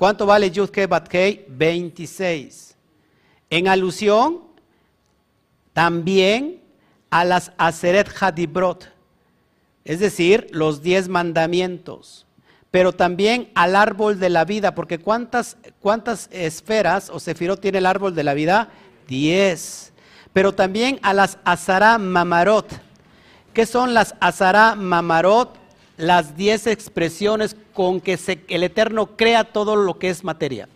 [0.00, 1.12] ¿Cuánto vale Yud Bat
[1.46, 2.74] 26.
[3.50, 4.40] En alusión
[5.74, 6.62] también
[7.10, 8.90] a las Aseret Hadibrot,
[9.84, 12.24] es decir, los diez mandamientos,
[12.70, 17.84] pero también al árbol de la vida, porque ¿cuántas, cuántas esferas o sefirot tiene el
[17.84, 18.70] árbol de la vida?
[19.06, 19.92] Diez.
[20.32, 22.72] Pero también a las Azara Mamarot.
[23.52, 25.59] ¿Qué son las Azara Mamarot?
[26.00, 30.66] Las diez expresiones con que el Eterno crea todo lo que es materia.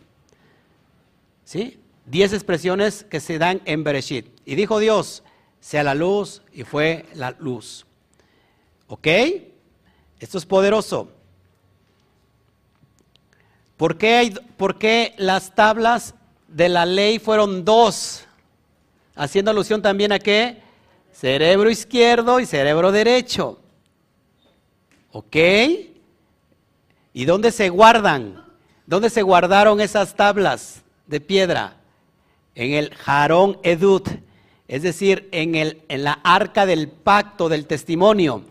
[1.47, 1.81] ¿Sí?
[2.05, 4.27] Diez expresiones que se dan en Bereshit.
[4.45, 5.23] Y dijo Dios,
[5.61, 7.87] sea la luz, y fue la luz.
[8.87, 9.07] ¿Ok?
[10.21, 11.09] Esto es poderoso.
[13.79, 16.15] ¿Por qué, hay, ¿Por qué, las tablas
[16.49, 18.27] de la ley fueron dos?
[19.15, 20.61] Haciendo alusión también a qué?
[21.15, 23.59] Cerebro izquierdo y cerebro derecho.
[25.17, 25.37] ¿Ok?
[27.13, 28.45] ¿Y dónde se guardan?
[28.85, 31.77] ¿Dónde se guardaron esas tablas de piedra?
[32.57, 34.09] En el Jarón Edut,
[34.67, 38.43] es decir, en, el, en la arca del pacto del testimonio.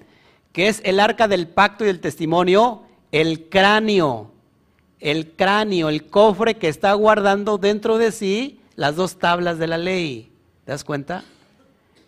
[0.53, 2.84] ¿Qué es el arca del pacto y del testimonio?
[3.11, 4.32] El cráneo.
[5.01, 9.78] El cráneo, el cofre que está guardando dentro de sí las dos tablas de la
[9.78, 10.32] ley.
[10.64, 11.26] ¿Te das cuenta?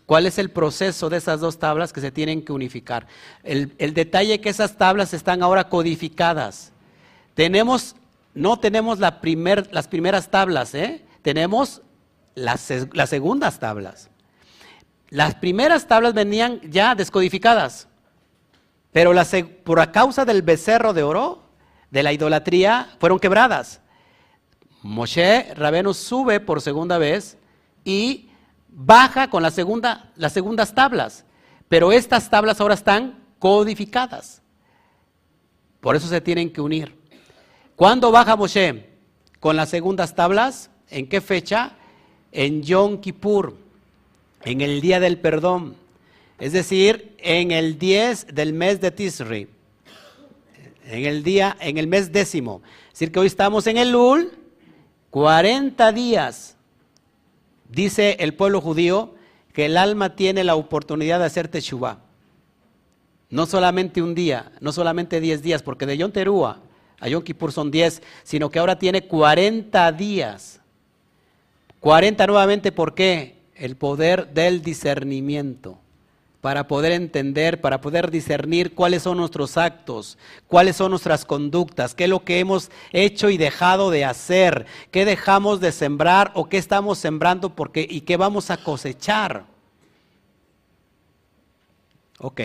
[0.05, 3.07] ¿Cuál es el proceso de esas dos tablas que se tienen que unificar?
[3.43, 6.71] El, detalle es que esas tablas están ahora codificadas.
[7.33, 7.95] Tenemos,
[8.33, 9.13] no tenemos las
[9.87, 11.03] primeras tablas, ¿eh?
[11.23, 11.81] tenemos
[12.35, 14.09] las, las segundas tablas.
[15.09, 17.87] Las primeras tablas venían ya descodificadas,
[18.91, 19.31] pero las,
[19.63, 21.43] por causa del becerro de oro,
[21.89, 23.81] de la idolatría, fueron quebradas.
[24.83, 27.37] Moshe Rabenu sube por segunda vez
[27.83, 28.29] y
[28.75, 31.23] baja con la segunda, las segundas tablas,
[31.69, 34.41] pero estas tablas ahora están codificadas.
[35.79, 36.93] Por eso se tienen que unir.
[37.75, 38.89] ¿Cuándo baja Moshe?
[39.39, 40.69] Con las segundas tablas.
[40.89, 41.71] ¿En qué fecha?
[42.31, 43.55] En Yom Kippur,
[44.43, 45.75] en el día del perdón.
[46.37, 49.47] Es decir, en el 10 del mes de Tisri.
[50.85, 52.61] En el día, en el mes décimo.
[52.87, 54.31] Es decir, que hoy estamos en el Lul,
[55.11, 56.54] 40 días
[57.69, 59.15] Dice el pueblo judío
[59.53, 61.99] que el alma tiene la oportunidad de hacer teshuva.
[63.29, 66.61] No solamente un día, no solamente 10 días, porque de Yom Terúa
[66.99, 70.61] a Yom Kippur son 10, sino que ahora tiene 40 días.
[71.79, 73.35] 40 nuevamente, ¿por qué?
[73.55, 75.79] El poder del discernimiento
[76.45, 80.15] para poder entender, para poder discernir cuáles son nuestros actos,
[80.47, 85.05] cuáles son nuestras conductas, qué es lo que hemos hecho y dejado de hacer, qué
[85.05, 89.47] dejamos de sembrar o qué estamos sembrando porque, y qué vamos a cosechar.
[92.19, 92.41] Ok.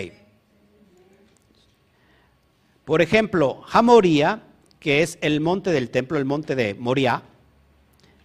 [2.87, 4.45] Por ejemplo, Jamoría,
[4.79, 7.23] que es el monte del templo, el monte de Moria,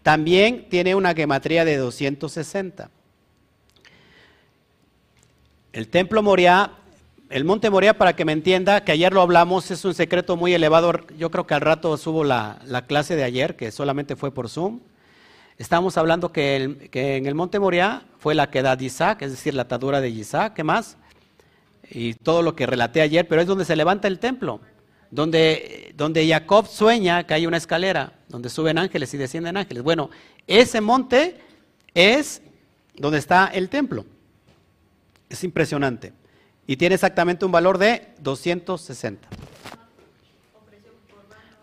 [0.04, 2.92] también tiene una gematría de 260.
[5.76, 6.72] El templo Moria,
[7.30, 10.54] el monte Moria, para que me entienda, que ayer lo hablamos, es un secreto muy
[10.54, 10.94] elevado.
[11.18, 14.80] Yo creo que al rato subo la, clase de ayer, que solamente fue por Zoom.
[15.58, 19.64] Estamos hablando que, en el monte Moria fue la queda de Isaac, es decir, la
[19.64, 20.96] atadura de Isaac, ¿qué más?
[21.92, 24.62] Y todo lo que relaté ayer, pero es donde se levanta el templo,
[25.12, 29.84] donde, donde Jacob sueña que hay una escalera, donde suben ángeles y descienden ángeles.
[29.84, 30.10] Bueno,
[30.48, 31.38] ese monte
[31.94, 32.42] es
[32.96, 34.06] donde está el templo.
[35.30, 36.14] Es impresionante.
[36.68, 39.28] Y tiene exactamente un valor de 260.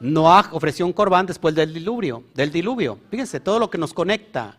[0.00, 2.98] Noah ofreció un corbán después del diluvio, del diluvio.
[3.10, 4.56] Fíjense, todo lo que nos conecta.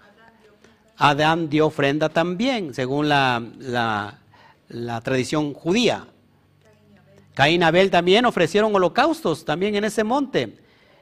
[0.97, 6.07] Adán dio ofrenda también, según la, la, tradición judía.
[7.33, 10.59] Caín y Abel también ofrecieron holocaustos, también en ese monte.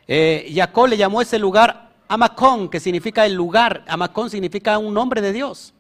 [0.08, 3.86] Eh, Jacob le llamó ese lugar Amacón, que significa el lugar.
[3.88, 5.74] Amacón significa un nombre de Dios.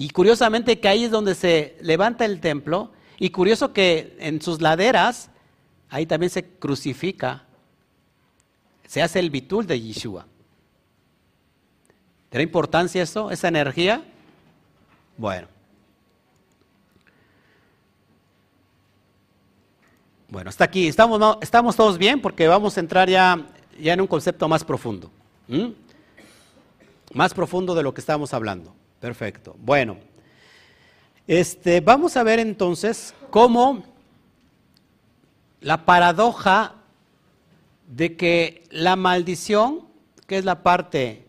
[0.00, 2.92] Y curiosamente que ahí es donde se levanta el templo.
[3.18, 5.28] Y curioso que en sus laderas,
[5.90, 7.42] ahí también se crucifica,
[8.86, 10.24] se hace el bitul de Yeshua.
[12.30, 14.04] ¿Tiene importancia eso, esa energía?
[15.16, 15.48] Bueno.
[20.28, 20.86] Bueno, hasta aquí.
[20.86, 23.48] Estamos, estamos todos bien porque vamos a entrar ya,
[23.80, 25.10] ya en un concepto más profundo.
[27.12, 28.77] Más profundo de lo que estamos hablando.
[29.00, 29.54] Perfecto.
[29.58, 29.96] Bueno,
[31.26, 33.84] este, vamos a ver entonces cómo
[35.60, 36.74] la paradoja
[37.86, 39.86] de que la maldición,
[40.26, 41.26] que es la parte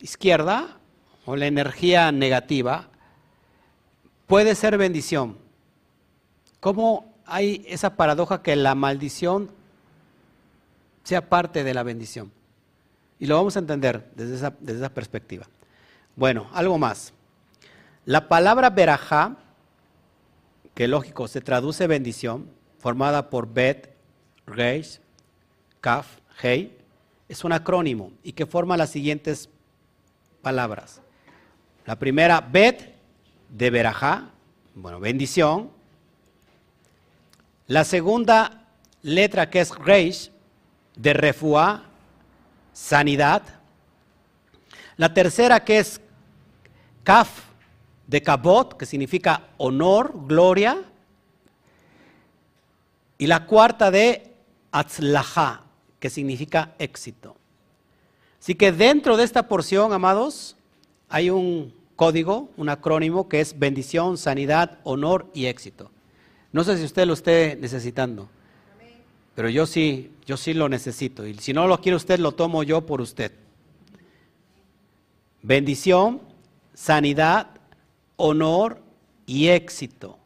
[0.00, 0.78] izquierda
[1.24, 2.88] o la energía negativa,
[4.26, 5.36] puede ser bendición.
[6.60, 9.50] ¿Cómo hay esa paradoja que la maldición
[11.04, 12.32] sea parte de la bendición?
[13.18, 15.46] Y lo vamos a entender desde esa, desde esa perspectiva.
[16.16, 17.12] Bueno, algo más.
[18.04, 19.36] La palabra verajá,
[20.74, 23.94] que lógico se traduce bendición, formada por bet,
[24.46, 25.00] reish,
[25.80, 26.76] kaf, hei,
[27.28, 29.48] es un acrónimo y que forma las siguientes
[30.42, 31.00] palabras.
[31.86, 32.94] La primera, bet,
[33.48, 34.30] de verajá,
[34.74, 35.70] bueno, bendición.
[37.66, 38.66] La segunda
[39.02, 40.30] letra que es reish,
[40.96, 41.84] de refuá,
[42.72, 43.42] sanidad.
[45.02, 46.00] La tercera que es
[47.02, 47.28] kaf,
[48.06, 50.80] de kabot, que significa honor, gloria.
[53.18, 54.32] Y la cuarta de
[54.70, 55.64] atzlaha,
[55.98, 57.34] que significa éxito.
[58.40, 60.54] Así que dentro de esta porción, amados,
[61.08, 65.90] hay un código, un acrónimo que es bendición, sanidad, honor y éxito.
[66.52, 68.28] No sé si usted lo esté necesitando,
[69.34, 71.26] pero yo sí, yo sí lo necesito.
[71.26, 73.41] Y si no lo quiere usted, lo tomo yo por usted.
[75.42, 76.22] Bendición,
[76.72, 77.48] sanidad,
[78.14, 78.80] honor
[79.26, 80.20] y éxito.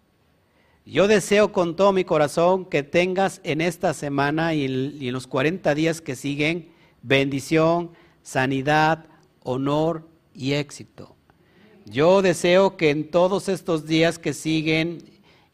[0.84, 5.74] Yo deseo con todo mi corazón que tengas en esta semana y en los 40
[5.74, 6.68] días que siguen
[7.00, 7.92] bendición,
[8.22, 9.06] sanidad,
[9.42, 11.16] honor y éxito.
[11.86, 14.98] Yo deseo que en todos estos días que siguen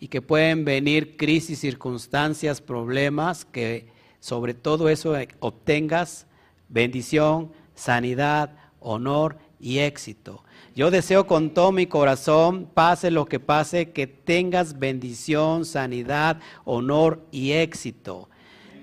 [0.01, 3.87] y que pueden venir crisis, circunstancias, problemas, que
[4.19, 6.27] sobre todo eso obtengas
[6.69, 10.43] bendición, sanidad, honor y éxito.
[10.75, 17.21] Yo deseo con todo mi corazón, pase lo que pase, que tengas bendición, sanidad, honor
[17.31, 18.29] y éxito.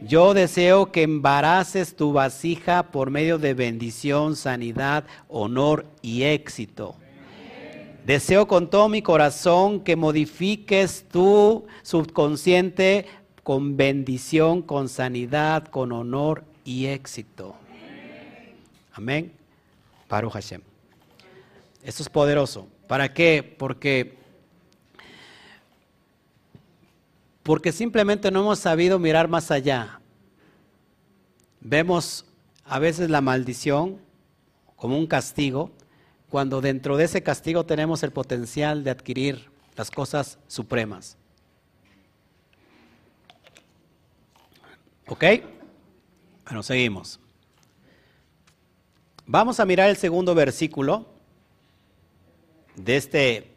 [0.01, 6.95] Yo deseo que embaraces tu vasija por medio de bendición, sanidad, honor y éxito.
[8.05, 13.05] Deseo con todo mi corazón que modifiques tu subconsciente
[13.43, 17.55] con bendición, con sanidad, con honor y éxito.
[18.93, 19.38] Amén.
[20.09, 20.61] Baruch Hashem.
[21.83, 22.67] Esto es poderoso.
[22.87, 23.55] ¿Para qué?
[23.57, 24.17] Porque,
[27.43, 30.01] porque simplemente no hemos sabido mirar más allá.
[31.61, 32.25] Vemos
[32.65, 33.99] a veces la maldición
[34.75, 35.71] como un castigo,
[36.29, 41.17] cuando dentro de ese castigo tenemos el potencial de adquirir las cosas supremas.
[45.07, 45.23] ¿Ok?
[46.45, 47.19] Bueno, seguimos.
[49.31, 51.05] Vamos a mirar el segundo versículo
[52.75, 53.51] de este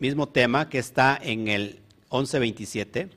[0.00, 1.78] mismo tema que está en el
[2.10, 3.10] 1127.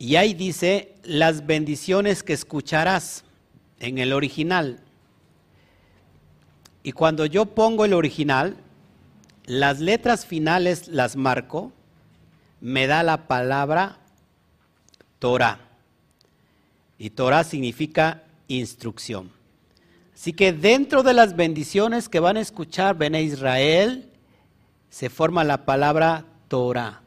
[0.00, 3.22] Y ahí dice las bendiciones que escucharás
[3.78, 4.80] en el original.
[6.82, 8.56] Y cuando yo pongo el original,
[9.44, 11.72] las letras finales las marco,
[12.60, 14.00] me da la palabra
[15.20, 15.60] Torah.
[16.98, 19.35] Y Torah significa instrucción.
[20.16, 24.10] Así que dentro de las bendiciones que van a escuchar Bene Israel,
[24.88, 27.02] se forma la palabra Torah.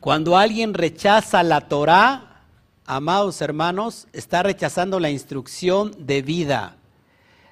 [0.00, 2.42] Cuando alguien rechaza la Torah,
[2.86, 6.76] amados hermanos, está rechazando la instrucción de vida.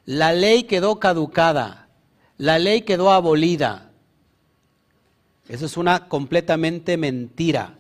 [0.05, 1.87] La ley quedó caducada,
[2.37, 3.93] la ley quedó abolida.
[5.49, 7.78] Eso es una completamente mentira.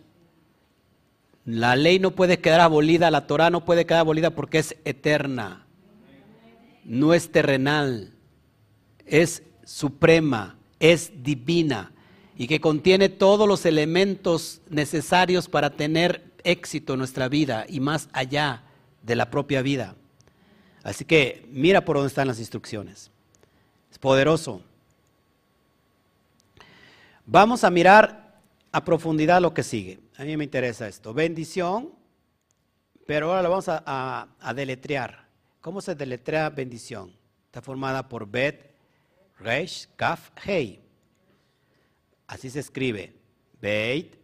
[1.44, 5.63] La ley no puede quedar abolida, la Torah no puede quedar abolida porque es eterna
[6.84, 8.12] no es terrenal,
[9.06, 11.92] es suprema, es divina
[12.36, 18.08] y que contiene todos los elementos necesarios para tener éxito en nuestra vida y más
[18.12, 18.62] allá
[19.02, 19.96] de la propia vida.
[20.82, 23.10] Así que mira por dónde están las instrucciones.
[23.90, 24.60] Es poderoso.
[27.24, 30.00] Vamos a mirar a profundidad lo que sigue.
[30.16, 31.14] A mí me interesa esto.
[31.14, 31.90] Bendición,
[33.06, 35.23] pero ahora lo vamos a, a deletrear.
[35.64, 37.10] ¿Cómo se deletrea bendición?
[37.46, 38.74] Está formada por Bet,
[39.38, 40.78] Resh, Kaf, Hei.
[42.26, 43.14] Así se escribe.
[43.62, 44.14] Beit,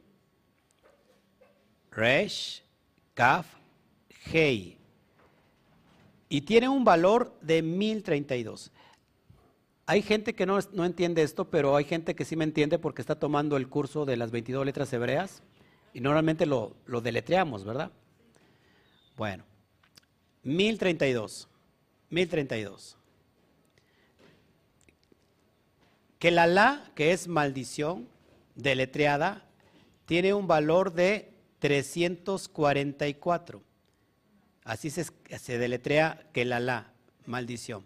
[1.93, 2.63] Resh,
[3.15, 3.47] Kaf,
[4.31, 4.77] Hei.
[6.29, 8.71] Y tiene un valor de 1032.
[9.87, 13.01] Hay gente que no, no, entiende esto, pero hay gente que sí me entiende porque
[13.01, 15.43] está tomando el curso de las 22 letras hebreas
[15.95, 17.91] y normalmente lo, lo deletreamos, ¿verdad?
[19.17, 19.45] Bueno,
[20.43, 21.49] 1032.
[22.11, 22.97] 1032.
[26.19, 28.09] Que la la, que es maldición,
[28.55, 29.47] deletreada,
[30.07, 33.63] tiene un valor de 344.
[34.65, 35.07] Así se,
[35.39, 36.93] se deletrea que la la,
[37.27, 37.85] maldición.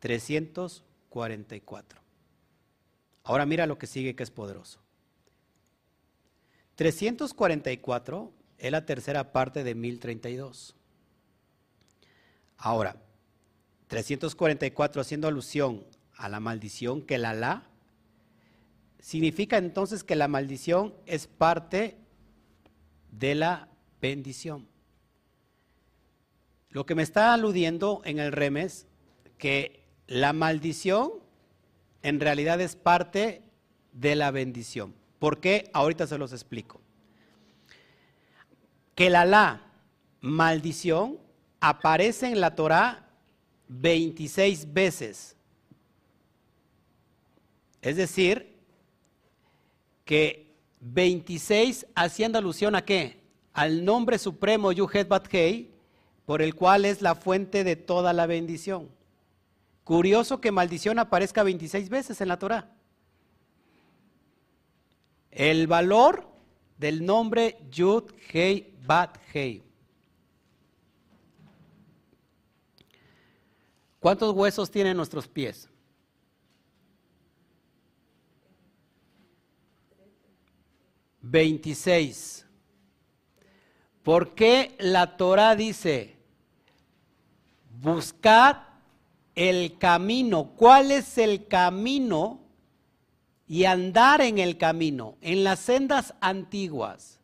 [0.00, 2.00] 344.
[3.24, 4.80] Ahora mira lo que sigue que es poderoso.
[6.76, 10.76] 344 es la tercera parte de 1032.
[12.64, 12.94] Ahora,
[13.88, 15.84] 344 haciendo alusión
[16.16, 17.64] a la maldición, que la la,
[19.00, 21.96] significa entonces que la maldición es parte
[23.10, 23.68] de la
[24.00, 24.68] bendición.
[26.70, 28.86] Lo que me está aludiendo en el remes,
[29.38, 31.14] que la maldición
[32.04, 33.42] en realidad es parte
[33.92, 34.94] de la bendición.
[35.18, 35.68] ¿Por qué?
[35.72, 36.80] Ahorita se los explico.
[38.94, 39.66] Que la la,
[40.20, 41.18] maldición,
[41.62, 43.08] aparece en la Torah
[43.68, 45.36] 26 veces.
[47.80, 48.58] Es decir,
[50.04, 53.22] que 26 haciendo alusión a qué?
[53.52, 55.70] Al nombre supremo Yuhet Bathei,
[56.26, 58.90] por el cual es la fuente de toda la bendición.
[59.84, 62.72] Curioso que maldición aparezca 26 veces en la Torah.
[65.30, 66.28] El valor
[66.78, 69.71] del nombre Yud Hei Bat Hei.
[74.02, 75.68] ¿Cuántos huesos tienen nuestros pies?
[81.20, 82.44] Veintiséis.
[84.02, 86.16] ¿Por qué la Torah dice,
[87.80, 88.56] buscad
[89.36, 90.50] el camino?
[90.56, 92.40] ¿Cuál es el camino?
[93.46, 97.20] Y andar en el camino, en las sendas antiguas.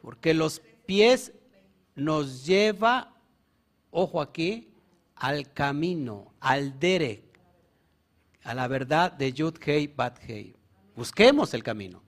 [0.00, 1.32] Porque los pies
[1.94, 3.14] nos lleva,
[3.90, 4.71] ojo aquí,
[5.22, 7.22] al camino, al derek,
[8.42, 10.56] a la verdad de Yud Hei Bat Hei.
[10.96, 12.02] Busquemos el camino.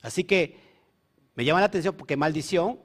[0.00, 0.58] Así que
[1.34, 2.80] me llama la atención porque maldición,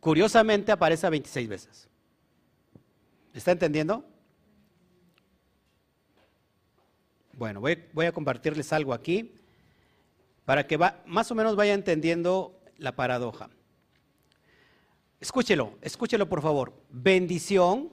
[0.00, 1.88] curiosamente, aparece 26 veces.
[3.32, 4.04] ¿Está entendiendo?
[7.32, 9.36] Bueno, voy, voy, a compartirles algo aquí
[10.44, 13.50] para que va, más o menos vaya entendiendo la paradoja.
[15.20, 16.72] Escúchelo, escúchelo por favor.
[16.90, 17.90] Bendición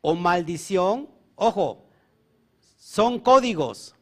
[0.00, 1.84] o maldición, ojo,
[2.76, 3.94] son códigos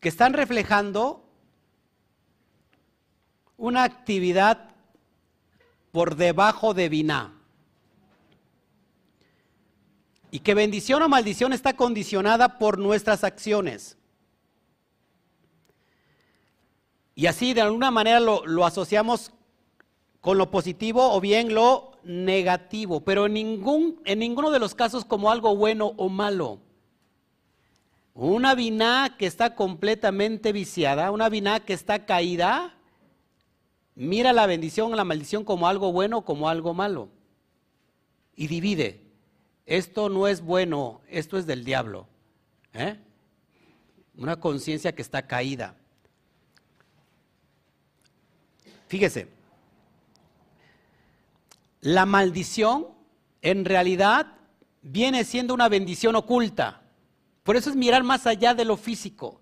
[0.00, 1.24] que están reflejando
[3.56, 4.70] una actividad
[5.90, 7.34] por debajo de Biná.
[10.30, 13.96] Y que bendición o maldición está condicionada por nuestras acciones.
[17.16, 19.32] Y así de alguna manera lo, lo asociamos
[20.28, 25.06] con lo positivo o bien lo negativo, pero en, ningún, en ninguno de los casos
[25.06, 26.58] como algo bueno o malo.
[28.12, 32.74] Una vina que está completamente viciada, una vina que está caída,
[33.94, 37.08] mira la bendición o la maldición como algo bueno o como algo malo.
[38.36, 39.00] Y divide.
[39.64, 42.06] Esto no es bueno, esto es del diablo.
[42.74, 42.98] ¿eh?
[44.18, 45.74] Una conciencia que está caída.
[48.88, 49.37] Fíjese,
[51.80, 52.88] la maldición
[53.42, 54.38] en realidad
[54.82, 56.82] viene siendo una bendición oculta.
[57.42, 59.40] Por eso es mirar más allá de lo físico.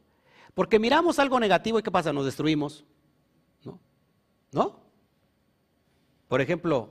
[0.55, 2.13] Porque miramos algo negativo y ¿qué pasa?
[2.13, 2.85] Nos destruimos.
[3.65, 3.81] ¿No?
[4.53, 4.81] ¿No?
[6.29, 6.89] Por ejemplo,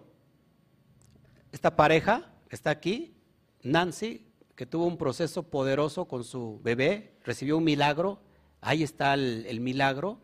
[1.52, 3.16] esta pareja está aquí,
[3.64, 4.26] Nancy,
[4.56, 8.20] que tuvo un proceso poderoso con su bebé, recibió un milagro,
[8.62, 10.20] ahí está el, el milagro.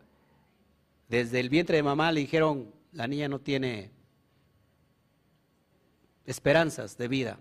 [1.08, 3.90] Desde el vientre de mamá le dijeron, la niña no tiene
[6.26, 7.38] esperanzas de vida.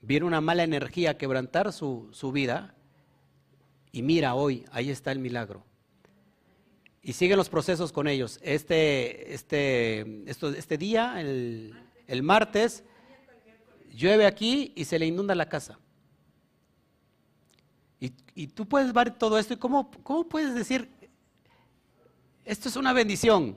[0.00, 2.74] Viene una mala energía quebrantar su, vida
[3.90, 5.64] y mira hoy, ahí está el milagro.
[7.02, 8.38] Y siguen los procesos con ellos.
[8.42, 12.84] Este, este, este día, el, martes,
[13.90, 15.78] llueve aquí y se le inunda la casa.
[18.36, 20.90] Y, tú puedes ver todo esto y cómo, cómo puedes decir,
[22.44, 23.56] esto es una bendición.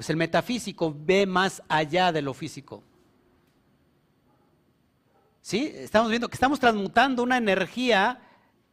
[0.00, 2.82] Pues el metafísico ve más allá de lo físico.
[5.42, 5.70] ¿Sí?
[5.76, 8.18] Estamos viendo que estamos transmutando una energía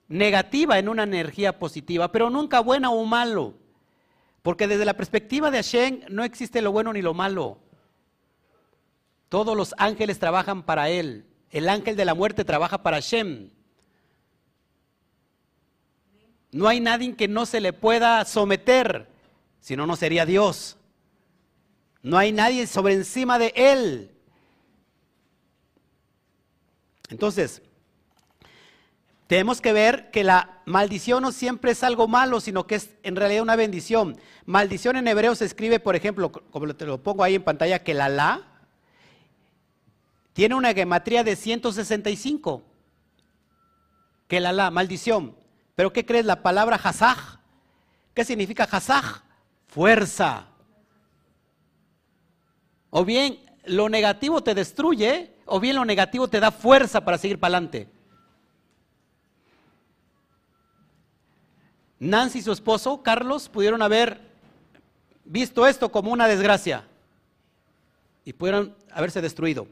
[0.07, 3.55] negativa en una energía positiva, pero nunca buena o malo.
[4.41, 7.59] Porque desde la perspectiva de Hashem no existe lo bueno ni lo malo.
[9.28, 11.25] Todos los ángeles trabajan para Él.
[11.49, 13.49] El ángel de la muerte trabaja para Hashem.
[16.53, 19.09] No hay nadie que no se le pueda someter,
[19.59, 20.76] si no, no sería Dios.
[22.07, 24.11] No hay nadie sobre encima de él.
[27.09, 27.61] Entonces,
[29.27, 33.17] tenemos que ver que la maldición no siempre es algo malo, sino que es en
[33.17, 34.17] realidad una bendición.
[34.45, 37.93] Maldición en hebreo se escribe, por ejemplo, como te lo pongo ahí en pantalla, que
[37.93, 38.41] la la
[40.31, 42.63] tiene una gematría de 165.
[44.29, 45.35] Que la la, maldición.
[45.75, 46.25] Pero ¿qué crees?
[46.25, 47.39] La palabra hasaj.
[48.13, 49.23] ¿Qué significa hasaj?
[49.67, 50.47] Fuerza.
[52.89, 57.39] O bien lo negativo te destruye o bien lo negativo te da fuerza para seguir
[57.39, 57.88] para adelante.
[61.99, 64.21] Nancy y su esposo, Carlos, pudieron haber
[65.25, 66.85] visto esto como una desgracia
[68.23, 69.67] y pudieron haberse destruido,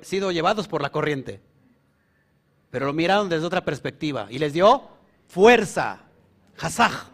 [0.00, 1.40] sido llevados por la corriente.
[2.70, 4.88] Pero lo miraron desde otra perspectiva y les dio
[5.28, 6.00] fuerza,
[6.58, 7.10] hasaj.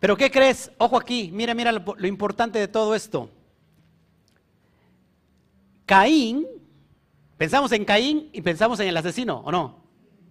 [0.00, 0.72] Pero ¿qué crees?
[0.78, 3.30] Ojo aquí, mira, mira lo, importante de todo esto.
[5.84, 6.46] Caín,
[7.36, 9.84] pensamos en Caín y pensamos en el asesino, ¿o no?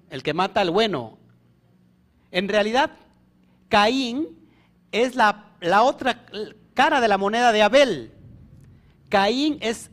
[0.09, 1.20] El que mata al bueno.
[2.32, 2.91] En realidad,
[3.67, 4.28] Caín
[4.91, 6.26] es la, la otra
[6.74, 8.11] cara de la moneda de Abel.
[9.07, 9.91] Caín es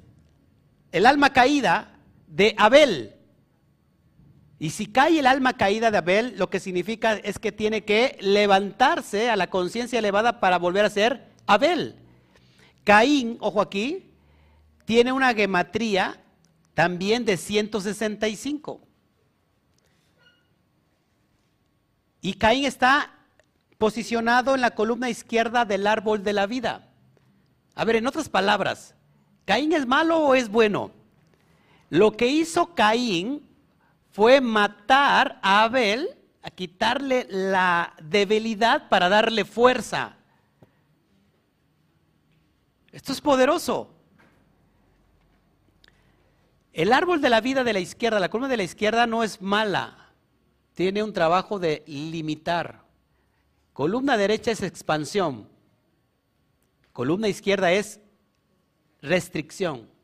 [0.90, 1.98] el alma caída
[2.28, 3.15] de Abel.
[4.58, 8.16] Y si cae el alma caída de Abel, lo que significa es que tiene que
[8.20, 11.96] levantarse a la conciencia elevada para volver a ser Abel.
[12.84, 14.10] Caín, ojo aquí,
[14.86, 16.22] tiene una gematría
[16.72, 18.80] también de 165.
[22.22, 23.12] Y Caín está
[23.78, 26.88] posicionado en la columna izquierda del árbol de la vida.
[27.74, 28.94] A ver, en otras palabras,
[29.44, 30.92] ¿Caín es malo o es bueno?
[31.90, 33.45] Lo que hizo Caín
[34.16, 36.08] fue matar a Abel,
[36.40, 40.16] a quitarle la debilidad para darle fuerza.
[42.90, 43.90] Esto es poderoso.
[46.72, 49.42] El árbol de la vida de la izquierda, la columna de la izquierda no es
[49.42, 50.14] mala,
[50.72, 52.84] tiene un trabajo de limitar.
[53.74, 55.46] Columna derecha es expansión,
[56.94, 58.00] columna izquierda es
[59.02, 59.94] restricción.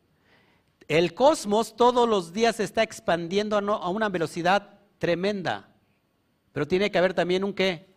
[0.93, 5.75] El cosmos todos los días está expandiendo a una velocidad tremenda,
[6.53, 7.97] pero tiene que haber también un qué?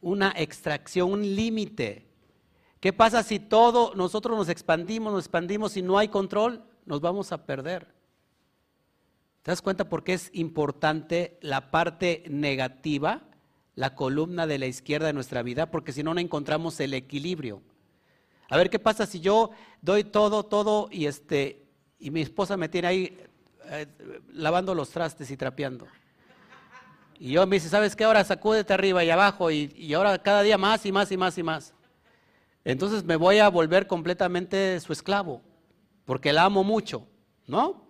[0.00, 2.06] Una extracción, un límite.
[2.78, 6.62] ¿Qué pasa si todo nosotros nos expandimos, nos expandimos y no hay control?
[6.86, 7.92] Nos vamos a perder.
[9.42, 13.24] ¿Te das cuenta por qué es importante la parte negativa,
[13.74, 15.72] la columna de la izquierda de nuestra vida?
[15.72, 17.62] Porque si no, no encontramos el equilibrio.
[18.48, 19.50] A ver, ¿qué pasa si yo
[19.80, 21.61] doy todo, todo y este
[22.02, 23.18] y mi esposa me tiene ahí
[23.66, 23.86] eh,
[24.32, 25.86] lavando los trastes y trapeando.
[27.16, 28.02] Y yo me dice, ¿sabes qué?
[28.02, 31.38] Ahora sacúdete arriba y abajo y, y ahora cada día más y más y más
[31.38, 31.74] y más.
[32.64, 35.42] Entonces me voy a volver completamente su esclavo,
[36.04, 37.06] porque la amo mucho,
[37.46, 37.86] ¿no?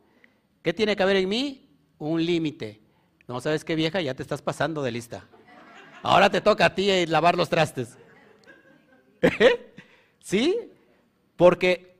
[0.62, 1.70] ¿Qué tiene que haber en mí?
[1.96, 2.82] Un límite.
[3.26, 4.02] No, ¿sabes qué vieja?
[4.02, 5.24] Ya te estás pasando de lista.
[6.02, 7.96] Ahora te toca a ti lavar los trastes.
[10.20, 10.54] ¿Sí?
[11.34, 11.96] Porque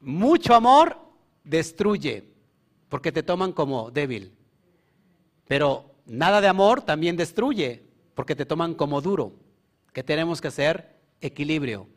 [0.00, 1.09] mucho amor
[1.44, 2.24] destruye,
[2.88, 4.32] porque te toman como débil.
[5.46, 7.82] Pero nada de amor también destruye,
[8.14, 9.32] porque te toman como duro.
[9.92, 10.96] ¿Qué tenemos que hacer?
[11.20, 11.88] Equilibrio.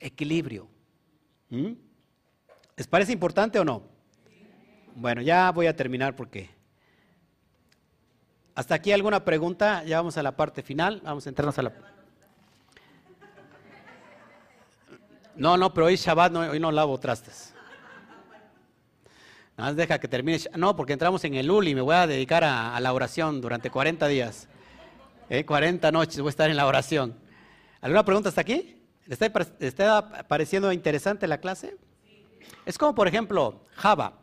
[0.00, 0.68] Equilibrio.
[1.50, 1.72] ¿Mm?
[2.76, 3.82] ¿Les parece importante o no?
[4.94, 6.50] Bueno, ya voy a terminar porque...
[8.54, 9.82] ¿Hasta aquí alguna pregunta?
[9.84, 11.00] Ya vamos a la parte final.
[11.04, 11.72] Vamos a entrarnos a la...
[15.34, 17.53] No, no, pero hoy Shabbat, no, hoy no lavo trastes.
[19.56, 20.38] Nada más deja que termine.
[20.56, 23.70] No, porque entramos en el UL y me voy a dedicar a, la oración durante
[23.70, 24.48] 40 días.
[25.46, 27.16] 40 eh, noches voy a estar en la oración.
[27.80, 28.82] ¿Alguna pregunta hasta aquí?
[29.06, 29.16] ¿Le
[29.60, 31.76] está, pareciendo interesante la clase?
[32.66, 34.20] Es como, por ejemplo, Java.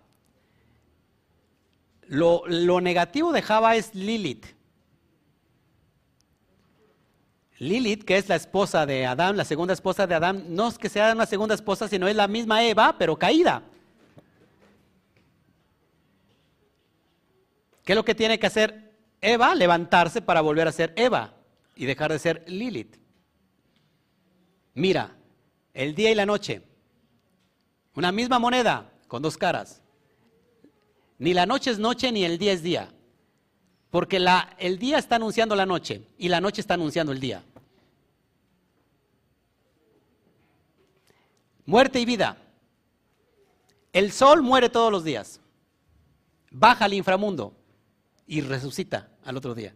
[2.07, 4.47] Lo, lo negativo de Java es Lilith.
[7.57, 10.89] Lilith, que es la esposa de Adán, la segunda esposa de Adán, no es que
[10.89, 13.63] sea una segunda esposa, sino es la misma Eva, pero caída.
[17.91, 18.89] ¿Qué es lo que tiene que hacer
[19.19, 19.53] Eva?
[19.53, 21.33] Levantarse para volver a ser Eva
[21.75, 22.95] y dejar de ser Lilith.
[24.75, 25.17] Mira,
[25.73, 26.61] el día y la noche,
[27.93, 29.81] una misma moneda con dos caras.
[31.19, 32.93] Ni la noche es noche ni el día es día.
[33.89, 34.25] Porque
[34.59, 37.43] el día está anunciando la noche y la noche está anunciando el día.
[41.65, 42.37] Muerte y vida.
[43.91, 45.41] El sol muere todos los días.
[46.51, 47.57] Baja al inframundo
[48.31, 49.71] y resucita al otro día.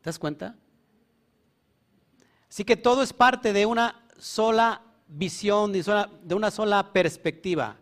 [0.00, 0.56] ¿Te das cuenta?
[2.48, 7.76] Así que todo es parte de una sola visión, de una sola perspectiva.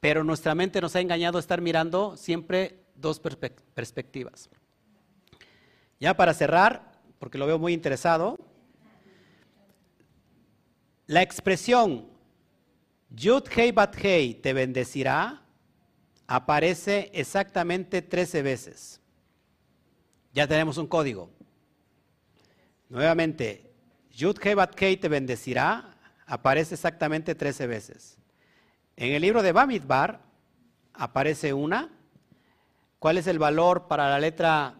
[0.00, 4.50] Pero nuestra mente nos ha engañado a estar mirando siempre dos perspectivas.
[6.00, 8.36] Ya para cerrar, porque lo veo muy interesado,
[11.06, 12.08] la expresión
[13.10, 15.45] Yud Hei Bat Hei te bendecirá
[16.26, 19.00] aparece exactamente 13 veces.
[20.32, 21.30] Ya tenemos un código.
[22.88, 23.72] Nuevamente,
[24.10, 25.96] Yud Hebat Kei te bendecirá,
[26.26, 28.18] aparece exactamente 13 veces.
[28.96, 30.20] En el libro de Bamidbar
[30.94, 31.90] aparece una.
[32.98, 34.74] ¿Cuál es el valor para la letra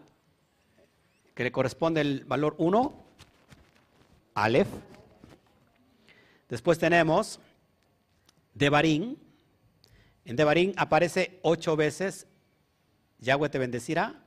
[1.35, 3.05] que le corresponde el valor 1?
[4.33, 4.67] Aleph.
[6.49, 7.39] Después tenemos
[8.53, 9.17] Devarim.
[10.27, 12.27] En Devarim aparece ocho veces
[13.19, 14.21] Yahweh te bendecirá.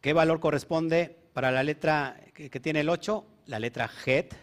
[0.00, 3.26] ¿Qué valor corresponde para la letra que, tiene el 8?
[3.44, 4.34] La letra Het.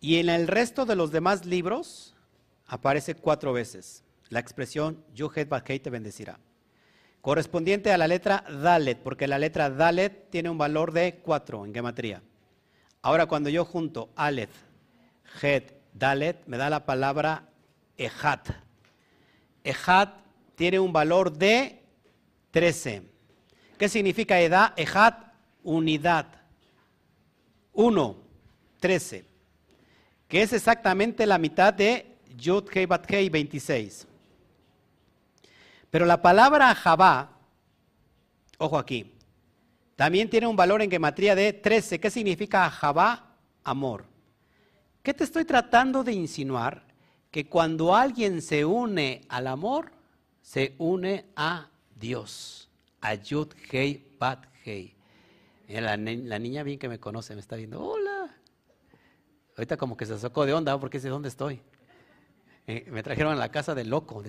[0.00, 2.16] Y en el resto de los demás libros
[2.66, 6.40] aparece cuatro veces la expresión Yuhet Bakei te bendecirá.
[7.20, 11.72] Correspondiente a la letra Dalet, porque la letra Dalet tiene un valor de 4 en
[11.72, 12.22] gematría.
[13.02, 14.50] Ahora, cuando yo junto Aleph,
[15.40, 17.50] Het, Dalet, me da la palabra
[17.96, 18.50] Ejat.
[19.64, 20.14] Ejat
[20.54, 21.82] tiene un valor de
[22.50, 23.02] 13.
[23.78, 24.72] ¿Qué significa edad?
[24.76, 25.32] Ejat,
[25.62, 26.26] unidad.
[27.72, 28.16] 1,
[28.80, 29.24] 13.
[30.28, 34.06] Que es exactamente la mitad de Yud Hei Bat Hei 26.
[35.90, 37.30] Pero la palabra Jabá,
[38.58, 39.12] ojo aquí,
[39.94, 41.98] también tiene un valor en gematría de 13.
[41.98, 43.34] ¿Qué significa Jabá?
[43.64, 44.04] Amor.
[45.02, 46.85] ¿Qué te estoy tratando de insinuar?
[47.36, 49.92] Que cuando alguien se une al amor,
[50.40, 52.70] se une a Dios.
[53.02, 54.96] A Yud Hei Bat Hei.
[55.68, 58.34] La, la, niña bien que me conoce me está viendo, hola.
[59.54, 61.60] Ahorita como que se sacó de onda porque dice, ¿dónde estoy?
[62.66, 64.24] Eh, me trajeron a la casa del loco,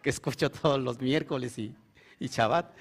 [0.00, 1.76] que escucho todos los miércoles y,
[2.18, 2.74] y Shabbat.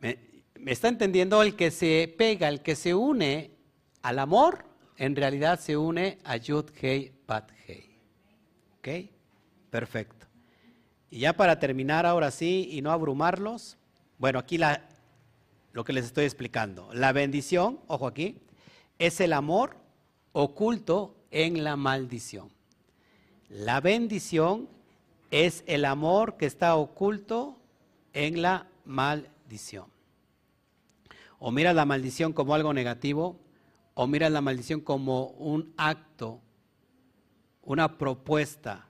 [0.00, 3.52] Me está entendiendo el que se pega, el que se une
[4.02, 4.69] al amor,
[5.00, 7.88] en realidad se une a Yud Hei Bat Hei.
[8.76, 9.10] ¿Ok?
[9.70, 10.26] Perfecto.
[11.10, 13.78] Y ya para terminar ahora sí y no abrumarlos,
[14.18, 14.86] bueno, aquí la,
[15.72, 16.90] lo que les estoy explicando.
[16.92, 18.36] La bendición, ojo aquí,
[18.98, 19.74] es el amor
[20.32, 22.50] oculto en la maldición.
[23.48, 24.68] La bendición
[25.30, 27.56] es el amor que está oculto
[28.12, 29.86] en la maldición.
[31.38, 33.40] O mira la maldición como algo negativo,
[33.94, 36.40] o mira la maldición como un acto,
[37.62, 38.86] una propuesta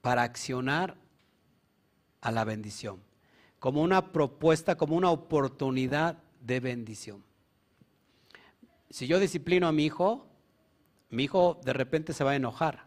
[0.00, 0.96] para accionar
[2.20, 3.02] a la bendición,
[3.58, 7.24] como una propuesta, como una oportunidad de bendición.
[8.90, 10.26] Si yo disciplino a mi hijo,
[11.10, 12.86] mi hijo de repente se va a enojar,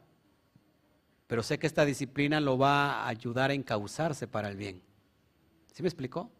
[1.28, 4.82] pero sé que esta disciplina lo va a ayudar a encauzarse para el bien.
[5.74, 6.32] ¿Sí me explicó?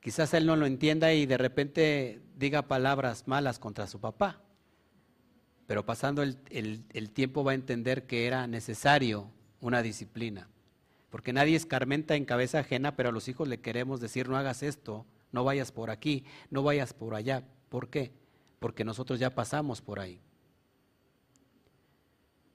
[0.00, 4.40] Quizás él no lo entienda y de repente diga palabras malas contra su papá,
[5.66, 9.30] pero pasando el, tiempo va a entender que era necesario
[9.60, 10.48] una disciplina.
[11.10, 14.62] Porque nadie escarmenta en cabeza ajena, pero a los hijos le queremos decir, no hagas
[14.62, 17.44] esto, no vayas por aquí, no vayas por allá.
[17.68, 18.10] ¿Por qué?
[18.58, 20.20] Porque nosotros ya pasamos por ahí.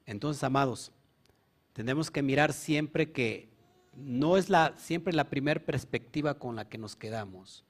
[0.06, 0.92] Entonces, amados,
[1.74, 3.55] tenemos que mirar siempre que
[3.96, 7.64] no es la, siempre la primera perspectiva con la que nos quedamos,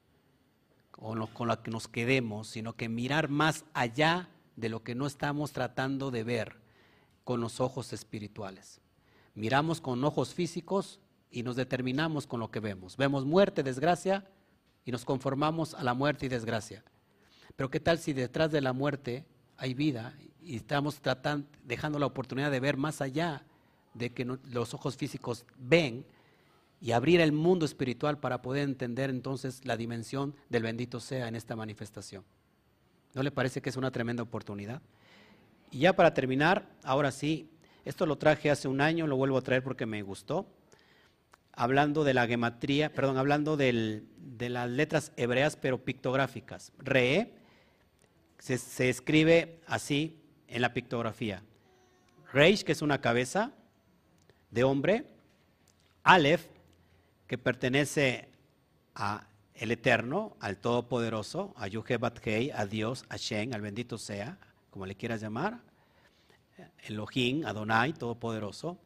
[0.98, 5.06] o con la que nos quedemos, sino que mirar más allá de lo que no
[5.06, 6.58] estamos tratando de ver
[7.24, 8.80] con los ojos espirituales.
[9.34, 11.00] Miramos con ojos físicos
[11.30, 12.96] y nos determinamos con lo que vemos.
[12.96, 14.26] Vemos muerte, desgracia
[14.86, 16.84] y nos conformamos a la muerte y desgracia.
[17.56, 19.26] Pero ¿qué tal si detrás de la muerte
[19.58, 23.44] hay vida y estamos tratando, dejando la oportunidad de ver más allá
[23.94, 26.06] de que los ojos físicos ven
[26.86, 31.36] y abrir el mundo espiritual para poder entender entonces la dimensión del bendito sea en
[31.36, 32.24] esta manifestación?
[33.16, 34.84] ¿No le parece que es una tremenda oportunidad?
[35.72, 37.50] Y ya para terminar, ahora sí,
[37.86, 40.46] esto lo traje hace un año, lo vuelvo a traer porque me gustó.
[41.54, 44.04] Hablando de la gematría, perdón, hablando de
[44.38, 46.72] las letras hebreas pero pictográficas.
[46.78, 47.34] Re
[48.38, 51.42] se, escribe así en la pictografía.
[52.32, 53.54] Reish, que es una cabeza
[54.52, 55.08] de hombre.
[56.04, 56.46] Aleph,
[57.28, 58.30] que pertenece
[58.94, 62.20] a el Eterno, al Todopoderoso, a Yuhebat
[62.54, 64.38] a Dios, a Shen, al bendito sea,
[64.70, 65.62] como le quieras llamar.
[66.84, 68.78] Elohim, Adonai, Todopoderoso.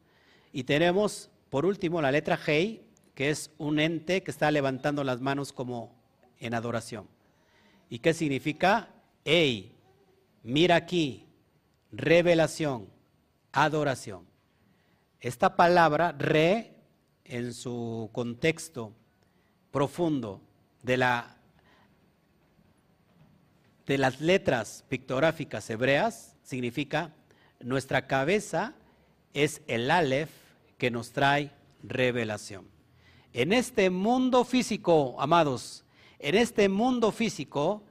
[0.51, 2.83] Y tenemos, por último, la letra Hei,
[3.15, 5.95] que es un ente que está levantando las manos como
[6.39, 7.07] en adoración.
[7.89, 8.89] ¿Y qué significa?
[9.25, 9.75] Hey,
[10.43, 11.27] mira aquí,
[11.91, 12.87] revelación,
[13.51, 14.25] adoración.
[15.19, 16.78] Esta palabra, re,
[17.29, 18.91] en su contexto
[19.71, 20.41] profundo
[20.83, 21.37] de, la,
[23.85, 27.13] de las letras pictográficas hebreas, significa
[27.59, 28.73] nuestra cabeza
[29.33, 30.31] es el Aleph
[30.77, 31.51] que nos trae
[31.83, 32.67] revelación.
[33.31, 35.85] En este mundo físico, amados,
[36.17, 37.83] en este mundo físico,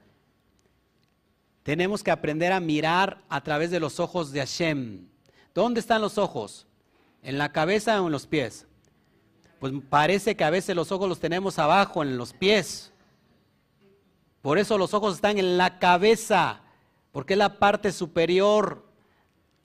[1.63, 5.07] tenemos que aprender a mirar a través de los ojos de Hashem.
[5.53, 6.67] ¿Dónde están los ojos?
[7.23, 8.65] ¿En la cabeza o en los pies?
[9.59, 12.93] Pues parece que a veces los ojos los tenemos abajo, en los pies.
[14.41, 16.61] Por eso los ojos están en la cabeza,
[17.11, 18.85] porque es la parte superior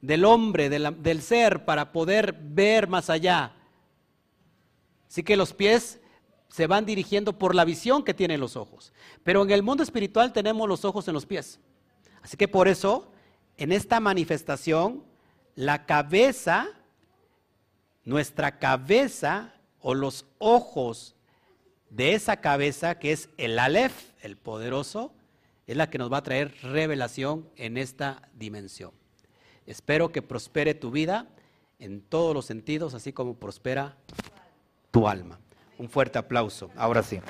[0.01, 3.53] del hombre, del ser, para poder ver más allá.
[5.09, 6.01] Así que los pies
[6.49, 8.92] se van dirigiendo por la visión que tienen los ojos.
[9.22, 11.61] Pero en el mundo espiritual tenemos los ojos en los pies.
[12.20, 13.12] Así que por eso,
[13.57, 15.05] en esta manifestación,
[15.55, 16.68] la cabeza,
[18.05, 19.53] nuestra cabeza
[19.87, 21.14] o los ojos
[21.91, 25.12] de esa cabeza, que es el Aleph, el poderoso,
[25.66, 28.93] es la que nos va a traer revelación en esta dimensión.
[29.66, 31.28] Espero que prospere tu vida
[31.78, 33.99] en todos los sentidos, así como prospera
[34.91, 35.39] tu alma.
[35.76, 36.70] Un fuerte aplauso.
[36.76, 37.20] Ahora sí.